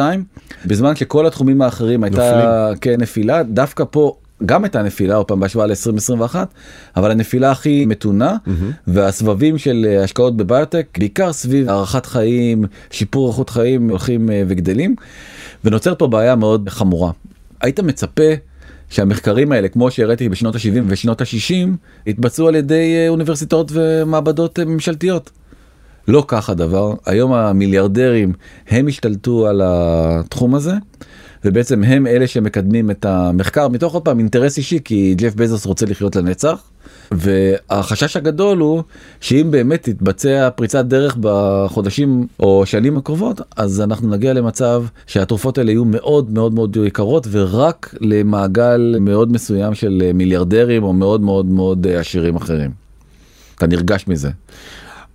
בזמן 0.65 0.95
שכל 0.95 1.27
התחומים 1.27 1.62
האחרים 1.62 2.04
הייתה 2.04 2.69
כן 2.82 3.01
נפילה 3.01 3.43
דווקא 3.43 3.84
פה 3.91 4.15
גם 4.45 4.63
הייתה 4.63 4.84
נפילה 4.84 5.15
עוד 5.15 5.25
פעם 5.25 5.39
בהשוואה 5.39 5.67
ל-2021 5.67 6.36
אבל 6.95 7.12
הנפילה 7.12 7.51
הכי 7.51 7.86
מתונה 7.86 8.38
והסבבים 8.88 9.58
של 9.58 9.86
אה, 9.89 10.04
השקעות 10.04 10.38
בביוטק 10.38 10.97
בעיקר 10.99 11.34
סביב 11.34 11.69
הארכת 11.69 12.06
חיים 12.06 12.65
שיפור 12.91 13.30
איכות 13.30 13.49
חיים 13.49 13.89
הולכים 13.89 14.32
אה, 14.32 14.43
וגדלים 14.47 14.95
ונוצרת 15.65 15.99
פה 15.99 16.08
בעיה 16.08 16.36
מאוד 16.36 16.69
חמורה. 16.69 17.12
היית 17.62 17.80
מצפה 17.80 18.32
שהמחקרים 18.89 19.51
האלה 19.51 19.67
כמו 19.67 19.91
שהראיתי 19.91 20.30
בשנות 20.30 20.56
ה-70 20.56 20.82
ושנות 20.88 21.21
ה-60 21.21 21.69
התבצעו 22.08 22.47
על 22.47 22.56
ידי 22.56 22.95
אה, 22.95 23.10
אוניברסיטאות 23.10 23.71
ומעבדות 23.73 24.60
ממשלתיות. 24.60 25.32
לא 26.08 26.23
כך 26.27 26.49
הדבר 26.49 26.93
היום 27.06 27.34
המיליארדרים 27.34 28.34
הם 28.69 28.88
השתלטו 28.88 29.47
על 29.47 29.62
התחום 29.63 30.56
הזה 30.56 30.73
ובעצם 31.45 31.84
הם 31.84 32.08
אלה 32.08 32.27
שמקדמים 32.27 32.91
את 32.91 33.06
המחקר 33.06 33.67
מתוך 33.67 33.93
עוד 33.93 34.04
פעם 34.04 34.19
אינטרס 34.19 34.58
אישי 34.58 34.80
כי 34.84 35.15
ג'ף 35.17 35.36
בזוס 35.36 35.65
רוצה 35.65 35.86
לחיות 35.86 36.15
לנצח 36.15 36.63
והחשש 37.12 38.17
הגדול 38.17 38.58
הוא 38.58 38.84
שאם 39.21 39.47
באמת 39.51 39.84
תתבצע 39.84 40.49
פריצת 40.49 40.86
דרך 40.86 41.17
בחודשים 41.19 42.27
או 42.39 42.65
שנים 42.65 42.97
הקרובות 42.97 43.41
אז 43.56 43.82
אנחנו 43.82 44.10
נגיע 44.10 44.34
למצב 44.34 44.84
שהתרופות 45.08 45.58
האלה 45.58 45.71
יהיו 45.71 45.86
מאוד 45.86 46.32
מאוד 46.32 46.54
מאוד 46.54 46.77
יקרות 46.86 47.27
ורק 47.32 47.95
למעגל 48.01 48.95
מאוד 48.99 49.32
מסוים 49.32 49.73
של 49.73 50.12
מיליארדרים 50.13 50.84
או 50.84 50.93
מאוד 50.93 51.21
מאוד 51.21 51.45
מאוד 51.45 51.88
עשירים 51.88 52.36
אחרים. 52.36 52.71
אתה 53.56 53.67
נרגש 53.67 54.08
מזה. 54.08 54.30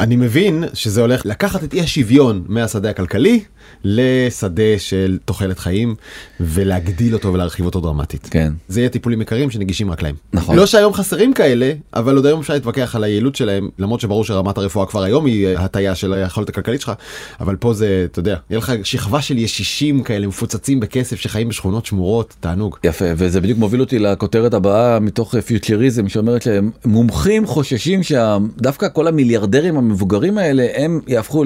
אני 0.00 0.16
מבין 0.16 0.64
שזה 0.74 1.00
הולך 1.00 1.26
לקחת 1.26 1.64
את 1.64 1.74
אי 1.74 1.80
השוויון 1.80 2.44
מהשדה 2.48 2.90
הכלכלי 2.90 3.40
לשדה 3.84 4.78
של 4.78 5.18
תוחלת 5.24 5.58
חיים 5.58 5.94
ולהגדיל 6.40 7.14
אותו 7.14 7.32
ולהרחיב 7.32 7.66
אותו 7.66 7.80
דרמטית. 7.80 8.28
כן. 8.30 8.52
זה 8.68 8.80
יהיה 8.80 8.88
טיפולים 8.88 9.22
יקרים 9.22 9.50
שנגישים 9.50 9.90
רק 9.90 10.02
להם. 10.02 10.14
נכון. 10.32 10.56
לא 10.56 10.66
שהיום 10.66 10.94
חסרים 10.94 11.32
כאלה, 11.32 11.72
אבל 11.94 12.16
עוד 12.16 12.26
היום 12.26 12.40
אפשר 12.40 12.54
להתווכח 12.54 12.96
על 12.96 13.04
היעילות 13.04 13.36
שלהם, 13.36 13.68
למרות 13.78 14.00
שברור 14.00 14.24
שרמת 14.24 14.58
הרפואה 14.58 14.86
כבר 14.86 15.02
היום 15.02 15.26
היא 15.26 15.48
הטיה 15.48 15.94
של 15.94 16.12
היכולת 16.12 16.48
הכלכלית 16.48 16.80
שלך, 16.80 16.92
אבל 17.40 17.56
פה 17.56 17.72
זה, 17.72 18.06
אתה 18.12 18.18
יודע, 18.18 18.36
יהיה 18.50 18.58
לך 18.58 18.72
שכבה 18.82 19.22
של 19.22 19.38
ישישים 19.38 20.02
כאלה 20.02 20.26
מפוצצים 20.26 20.80
בכסף 20.80 21.20
שחיים 21.20 21.48
בשכונות 21.48 21.86
שמורות, 21.86 22.34
תענוג. 22.40 22.76
יפה 22.84 23.04
וזה 23.16 23.40
בדיוק 23.40 23.58
מוביל 23.58 23.80
אותי 23.80 23.98
לכותרת 23.98 24.54
הבאה 24.54 25.00
מתוך 25.00 25.34
פיוטריזם 25.36 26.08
שאומרת 26.08 26.42
שהם 26.42 26.70
מומחים 26.84 27.46
חוששים 27.46 28.02
שדווקא 28.02 28.88
כל 28.92 29.06
המיליארדרים 29.06 29.76
המבוגרים 29.86 30.38
האלה 30.38 30.66
הם 30.74 31.00
יהפכו 31.06 31.44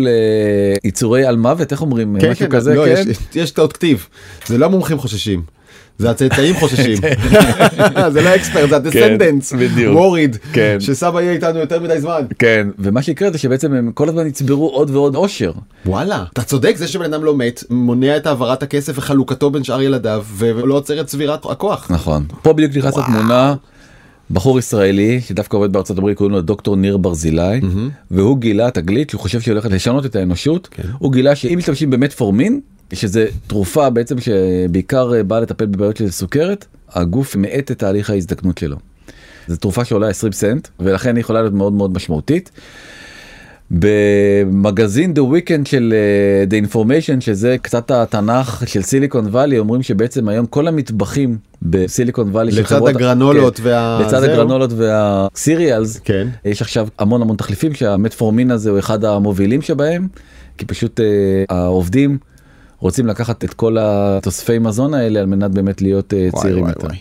ליצורי 0.85 1.25
אלמוות 1.25 1.73
איך 1.73 1.81
אומרים 1.81 2.17
כן, 2.21 2.31
משהו 2.31 2.47
כן, 2.47 2.57
כזה 2.57 2.75
לא, 2.75 2.85
כן? 2.85 3.05
יש, 3.11 3.17
יש 3.35 3.51
טעות 3.51 3.73
כתיב, 3.73 4.07
זה 4.47 4.59
לא 4.59 4.67
המומחים 4.67 4.99
חוששים. 4.99 5.43
זה 5.99 6.11
הצאצאים 6.11 6.55
חוששים, 6.55 6.99
זה 8.15 8.23
לא 8.23 8.35
expert, 8.35 8.71
זה 8.71 8.77
ה 8.77 8.83
descendants, 8.83 9.53
כן, 9.53 9.59
בדיוק. 9.59 9.93
מוריד, 9.93 10.37
כן. 10.53 10.77
שסבא 10.81 11.21
יהיה 11.21 11.33
איתנו 11.33 11.59
יותר 11.59 11.81
מדי 11.81 12.01
זמן. 12.01 12.23
כן 12.39 12.69
ומה 12.79 13.03
שיקרה 13.03 13.31
זה 13.31 13.39
שבעצם 13.39 13.75
הם 13.75 13.93
כל 13.95 14.09
הזמן 14.09 14.27
יצברו 14.27 14.69
עוד 14.69 14.91
ועוד 14.91 15.15
עושר 15.15 15.53
וואלה, 15.87 16.25
אתה 16.33 16.43
צודק, 16.43 16.75
זה 16.77 16.89
שבן 16.89 17.05
אדם 17.15 17.25
לא 17.25 17.37
מת, 17.37 17.65
מונע 17.71 18.17
את 18.17 18.27
העברת 18.27 18.63
הכסף 18.63 18.93
וחלוקתו 18.97 19.51
בין 19.51 19.65
שאר 19.65 19.83
ילדיו, 19.83 20.25
ולא 20.37 20.75
עוצר 20.75 21.01
את 21.01 21.07
צבירת 21.07 21.45
הכוח. 21.45 21.87
נכון 21.91 22.25
פה 22.43 22.53
בדיוק 22.53 22.77
נכנס 22.77 22.97
לתמונה 22.97 23.55
בחור 24.31 24.59
ישראלי 24.59 25.21
שדווקא 25.21 25.57
עובד 25.57 25.73
בארצות 25.73 25.99
הברית 25.99 26.19
קוראים 26.19 26.35
לו 26.35 26.41
דוקטור 26.41 26.77
ניר 26.77 26.97
ברזילי 26.97 27.61
והוא 28.11 28.39
גילה 28.39 28.71
תגלית 28.71 29.11
שהוא 29.11 29.21
חושב 29.21 29.41
שהיא 29.41 29.53
הולכת 29.53 29.71
לשנות 29.71 30.07
את 30.07 30.17
האנושות 30.17 30.69
הוא 30.99 31.13
גילה 31.13 31.37
שאם 31.37 31.59
משתמשים 31.59 31.91
במטפורמין 31.91 32.61
שזה 32.93 33.27
תרופה 33.47 33.91
בעצם 33.91 34.17
שבעיקר 34.21 35.15
אה, 35.15 35.23
באה 35.23 35.41
לטפל 35.41 35.67
בבעיות 35.67 35.97
של 35.97 36.11
סוכרת 36.11 36.67
הגוף 36.93 37.37
מאט 37.37 37.71
את 37.71 37.79
תהליך 37.79 38.11
ההזדקנות 38.11 38.59
שלו. 38.59 38.77
זו 39.49 39.57
תרופה 39.57 39.85
שעולה 39.85 40.09
20 40.09 40.33
סנט 40.33 40.69
ולכן 40.81 41.17
היא 41.17 41.21
יכולה 41.21 41.41
להיות 41.41 41.55
מאוד 41.55 41.73
מאוד 41.73 41.93
משמעותית. 41.93 42.51
במגזין 43.71 45.13
The 45.17 45.33
Weekend 45.35 45.69
של 45.69 45.95
אה, 45.97 46.61
The 46.61 46.75
Information 46.75 47.21
שזה 47.21 47.57
קצת 47.63 47.91
התנ"ך 47.91 48.63
של 48.67 48.83
סיליקון 48.83 49.27
וואלי 49.27 49.59
אומרים 49.59 49.83
שבעצם 49.83 50.29
היום 50.29 50.47
כל 50.47 50.69
המטבחים 50.69 51.37
בסיליקון 51.63 52.29
וואלי 52.29 52.53
לצד 52.53 52.63
חברות- 52.65 52.89
הגרנולות 52.97 53.57
כן, 53.59 53.63
וה- 53.67 54.01
לצד 54.07 54.21
זהו. 54.21 54.31
הגרנולות 54.31 54.71
והסיריאלס 54.77 55.99
כן. 55.99 56.29
יש 56.45 56.63
עכשיו 56.63 56.89
המון 56.99 57.23
המון 57.23 57.37
תחליפים 57.37 57.75
שהמטפורמין 57.75 58.51
הזה 58.51 58.71
הוא 58.71 58.79
אחד 58.79 59.05
המובילים 59.05 59.63
שבהם 59.63 60.09
כי 60.59 60.65
פשוט 60.67 61.01
אה, 61.01 61.07
העובדים 61.57 62.19
רוצים 62.79 63.07
לקחת 63.07 63.45
את 63.45 63.55
כל 63.55 63.77
התוספי 63.81 64.59
מזון 64.59 64.95
האלה 64.95 65.21
על 65.21 65.27
מנת 65.27 65.51
באמת 65.51 65.83
להיות 65.83 66.13
וואי, 66.15 66.43
צעירים 66.43 66.63
וואי, 66.63 66.73
יותר. 66.73 66.87
וואי. 66.87 66.97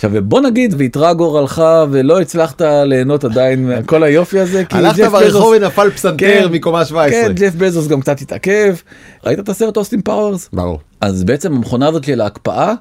עכשיו 0.00 0.24
בוא 0.24 0.40
נגיד 0.40 0.74
ואיתרע 0.78 1.14
גורלך 1.14 1.62
ולא 1.90 2.20
הצלחת 2.20 2.62
ליהנות 2.84 3.24
עדיין 3.24 3.68
מכל 3.80 4.02
היופי 4.02 4.38
הזה 4.38 4.62
הלכת 4.70 5.02
ברחוב 5.02 5.54
ונפל 5.56 5.90
פסנתר 5.90 6.16
כן, 6.16 6.48
מקומה 6.52 6.84
17. 6.84 7.10
כן 7.10 7.32
ג'ף 7.32 7.54
בזוס 7.54 7.88
גם 7.88 8.00
קצת 8.00 8.20
התעכב 8.20 8.74
ראית 9.24 9.38
את 9.38 9.48
הסרט 9.48 9.76
אוסטין 9.76 10.00
פאוורס 10.00 10.48
ברור. 10.52 10.80
אז 11.00 11.24
בעצם 11.24 11.52
המכונה 11.52 11.88
הזאת 11.88 12.04
של 12.04 12.20
ההקפאה 12.20 12.74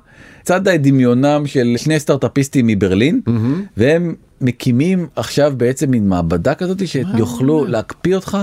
צדה 0.43 0.69
דמיונם 0.69 1.43
של 1.45 1.75
שני 1.77 1.99
סטארטאפיסטים 1.99 2.67
מברלין 2.67 3.21
והם 3.77 4.15
מקימים 4.41 5.08
עכשיו 5.15 5.53
בעצם 5.58 5.91
מין 5.91 6.10
מעבדה 6.10 6.53
כזאת 6.53 6.88
שיוכלו 6.88 7.65
להקפיא 7.65 8.15
אותך 8.15 8.38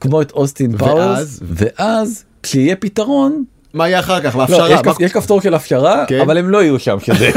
כמו 0.00 0.22
את 0.22 0.30
אוסטין 0.30 0.76
פאוורס? 0.76 1.40
ואז 1.42 2.24
כשיהיה 2.42 2.76
פתרון 2.76 3.44
מה 3.74 3.88
יהיה 3.88 4.00
אחר 4.00 4.20
כך? 4.20 4.36
לא, 4.36 4.40
בהפשרה? 4.46 4.70
יש, 4.70 4.80
מה- 4.86 4.92
יש 5.00 5.12
כפתור 5.12 5.40
של 5.40 5.54
הפשרה 5.54 6.04
כן. 6.08 6.20
אבל 6.20 6.38
הם 6.38 6.48
לא 6.50 6.62
יהיו 6.62 6.78
שם 6.78 6.96
שזה 7.00 7.30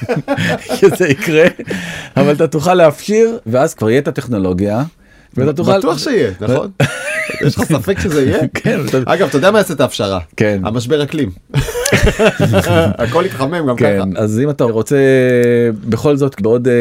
שזה 0.80 1.08
יקרה 1.08 1.44
אבל 2.16 2.32
אתה 2.34 2.46
תוכל 2.46 2.74
להפשיר 2.74 3.38
ואז 3.46 3.74
כבר 3.74 3.90
יהיה 3.90 4.00
את 4.00 4.08
הטכנולוגיה. 4.08 4.82
ואתה 5.36 5.52
תוכל 5.52 5.78
בטוח 5.78 5.98
שיהיה, 5.98 6.30
נכון? 6.40 6.70
יש 7.46 7.56
לך 7.58 7.64
ספק 7.64 7.98
שזה 8.00 8.22
יהיה? 8.22 8.38
כן, 8.54 8.80
אגב, 9.04 9.28
אתה 9.28 9.36
יודע 9.36 9.50
מה 9.50 9.58
יעשה 9.58 9.74
את 9.74 9.80
ההפשרה? 9.80 10.20
כן. 10.36 10.60
המשבר 10.64 11.02
אקלים. 11.02 11.30
הכל 12.98 13.22
יתחמם 13.26 13.66
גם 13.68 13.76
כן, 13.76 13.98
ככה. 14.12 14.22
אז 14.22 14.40
אם 14.40 14.50
אתה 14.50 14.64
רוצה 14.64 14.96
בכל 15.88 16.16
זאת 16.16 16.40
בעוד 16.40 16.68
אה, 16.68 16.72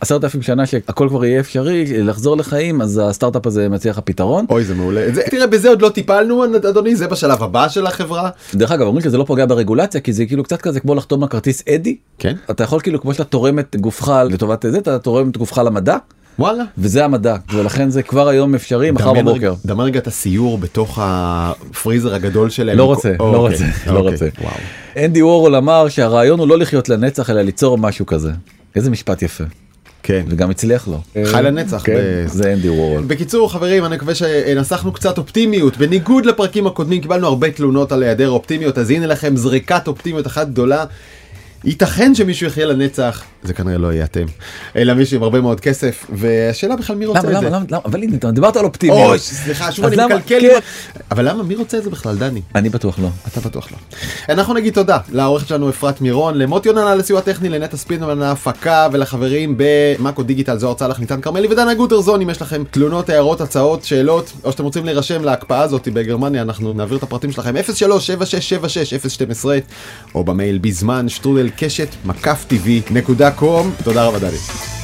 עשרת 0.00 0.24
אלפים 0.24 0.42
שנה 0.42 0.66
שהכל 0.66 1.08
כבר 1.08 1.24
יהיה 1.24 1.40
אפשרי 1.40 2.02
לחזור 2.02 2.36
לחיים 2.36 2.80
אז 2.80 3.00
הסטארט-אפ 3.04 3.46
הזה 3.46 3.68
מציע 3.68 3.90
לך 3.92 3.98
פתרון. 4.04 4.46
אוי 4.50 4.64
זה 4.64 4.74
מעולה. 4.74 5.06
זה- 5.14 5.22
תראה 5.30 5.46
בזה 5.46 5.68
עוד 5.68 5.82
לא 5.82 5.88
טיפלנו 5.88 6.44
אדוני 6.44 6.96
זה 6.96 7.08
בשלב 7.08 7.42
הבא 7.42 7.68
של 7.68 7.86
החברה. 7.86 8.30
דרך 8.54 8.70
אגב 8.70 8.86
אומרים 8.86 9.04
שזה 9.04 9.18
לא 9.18 9.24
פוגע 9.24 9.46
ברגולציה 9.46 10.00
כי 10.00 10.12
זה 10.12 10.26
כאילו 10.26 10.42
קצת 10.44 10.60
כזה 10.62 10.80
כמו 10.80 10.94
לחתום 10.94 11.22
על 11.22 11.28
כרטיס 11.28 11.62
אדי. 11.68 11.96
כן. 12.18 12.34
אתה 12.50 12.64
יכול 12.64 12.80
כאילו 12.80 13.00
כמו 13.00 13.12
שאתה 13.12 13.24
תורם 13.24 13.58
את 13.58 13.76
גופך 13.80 14.12
לטובת 14.30 14.64
זה 14.70 14.78
אתה 14.78 14.98
תורם 14.98 15.28
את 15.30 15.36
גופך 15.36 15.58
למדע 15.58 15.96
וואלה. 16.38 16.64
וזה 16.78 17.04
המדע 17.04 17.36
ולכן 17.54 17.90
זה 17.90 18.02
כבר 18.02 18.28
היום 18.28 18.54
אפשרי 18.54 18.90
מחר 18.90 19.12
בבוקר. 19.12 19.54
דמיין 19.66 19.86
רגע 19.88 19.98
את 20.00 20.06
הסיור 20.06 20.58
בתוך 20.58 20.98
הפריזר 21.02 22.14
הגדול 22.14 22.50
שלהם. 22.50 22.78
לא 22.78 22.84
רוצה, 22.84 23.12
כל- 23.18 23.24
לא 23.24 23.36
אוקיי, 23.36 23.52
רוצה, 23.58 23.64
לא 23.92 23.98
אוקיי, 23.98 24.10
רוצה. 24.12 24.26
וואו. 24.40 24.54
אנדי 25.04 25.22
וורול 25.22 25.54
אמר 25.56 25.88
שהרעיון 25.88 26.38
הוא 26.38 26.48
לא 26.48 26.58
לחיות 26.58 26.88
לנצח 26.88 27.30
אלא 27.30 27.42
ליצור 27.42 27.78
משהו 27.78 28.06
כזה. 28.06 28.30
איזה 28.76 28.90
משפט 28.90 29.22
יפה. 29.22 29.44
כן. 30.02 30.22
וגם 30.28 30.50
הצליח 30.50 30.88
לו. 30.88 31.00
חי 31.24 31.40
לנצח. 31.42 31.82
כן, 31.84 31.94
ב- 31.96 32.26
זה 32.28 32.52
אנדי 32.52 32.68
וורול. 32.68 33.02
בקיצור 33.06 33.52
חברים 33.52 33.84
אני 33.84 33.96
מקווה 33.96 34.14
שנסחנו 34.14 34.92
קצת 34.92 35.18
אופטימיות 35.18 35.76
בניגוד 35.76 36.26
לפרקים 36.26 36.66
הקודמים 36.66 37.00
קיבלנו 37.00 37.26
הרבה 37.26 37.50
תלונות 37.50 37.92
על 37.92 38.02
היעדר 38.02 38.30
אופטימיות 38.30 38.78
אז 38.78 38.90
הנה 38.90 39.06
לכם 39.06 39.36
זריקת 39.36 39.88
אופטימיות 39.88 40.26
אחת 40.26 40.48
גדולה. 40.48 40.84
ייתכן 41.64 42.14
שמישהו 42.14 42.46
יחיה 42.46 42.66
לנצח 42.66 43.22
זה 43.42 43.52
כנראה 43.54 43.78
לא 43.78 43.92
יהיה 43.92 44.04
אתם 44.04 44.24
אלא 44.76 44.94
מישהו 44.94 45.16
עם 45.16 45.22
הרבה 45.22 45.40
מאוד 45.40 45.60
כסף 45.60 46.06
והשאלה 46.14 46.76
בכלל 46.76 46.96
מי 46.96 47.06
רוצה 47.06 47.20
למה 47.20 47.28
את 47.30 47.34
למה 47.34 47.40
זה. 47.50 47.56
למה 47.56 47.64
למה 47.70 47.80
אבל 47.84 48.02
הנה 48.02 48.16
אתה 48.16 48.30
דיברת 48.30 48.56
על 48.56 48.64
אופטימיות. 48.64 48.98
אוי 49.08 49.18
סליחה 49.18 49.72
שוב 49.72 49.84
אני 49.84 49.96
למה- 49.96 50.06
מקלקל. 50.16 50.40
כן. 50.40 50.58
אבל 51.10 51.28
למה 51.28 51.42
מי 51.42 51.54
רוצה 51.54 51.78
את 51.78 51.84
זה 51.84 51.90
בכלל 51.90 52.16
דני? 52.16 52.40
אני 52.54 52.68
בטוח 52.68 52.98
לא. 52.98 53.08
אתה 53.28 53.40
בטוח 53.40 53.68
לא. 53.72 53.76
אנחנו 54.28 54.54
נגיד 54.54 54.74
תודה 54.74 54.98
לעורכת 55.12 55.48
שלנו 55.48 55.70
אפרת 55.70 56.00
מירון, 56.00 56.38
למוטי 56.38 56.68
יונן 56.68 56.86
על 56.86 57.00
הסיוע 57.00 57.18
הטכני, 57.18 57.48
לנטע 57.48 57.76
ספינמן 57.76 58.22
ההפקה 58.22 58.88
ולחברים 58.92 59.54
במאקו 59.56 60.22
דיגיטל 60.22 60.58
זוהר 60.58 60.74
צלח 60.74 61.00
ניתן 61.00 61.20
כרמלי 61.20 61.48
ודנה 61.50 61.74
גוטרזון 61.74 62.20
אם 62.20 62.30
יש 62.30 62.42
לכם 62.42 62.62
תלונות, 62.70 63.08
הערות, 63.10 63.40
הצעות, 63.40 63.84
שאלות 63.84 64.32
או 64.44 64.52
שאתם 64.52 64.64
רוצים 64.64 64.84
להירשם 64.84 65.24
להקפאה 65.24 65.60
הזאת 65.60 65.88
בגרמניה 65.92 66.42
אנחנו 66.42 66.72
נעביר 66.72 66.98
את 66.98 67.02
הפרטים 67.02 67.32
שלכם 67.32 67.54
03-7676-012 67.56 69.44
או 70.14 70.24
במייל 70.24 70.58
בזמן 70.58 71.08
שטרודל 71.08 71.50
קשת 71.56 71.88
מקף 72.04 72.44
טבעי 72.48 72.82
נקודה 72.90 73.30
קום 73.30 73.70
תודה 73.84 74.04
רבה 74.04 74.18
דני. 74.18 74.83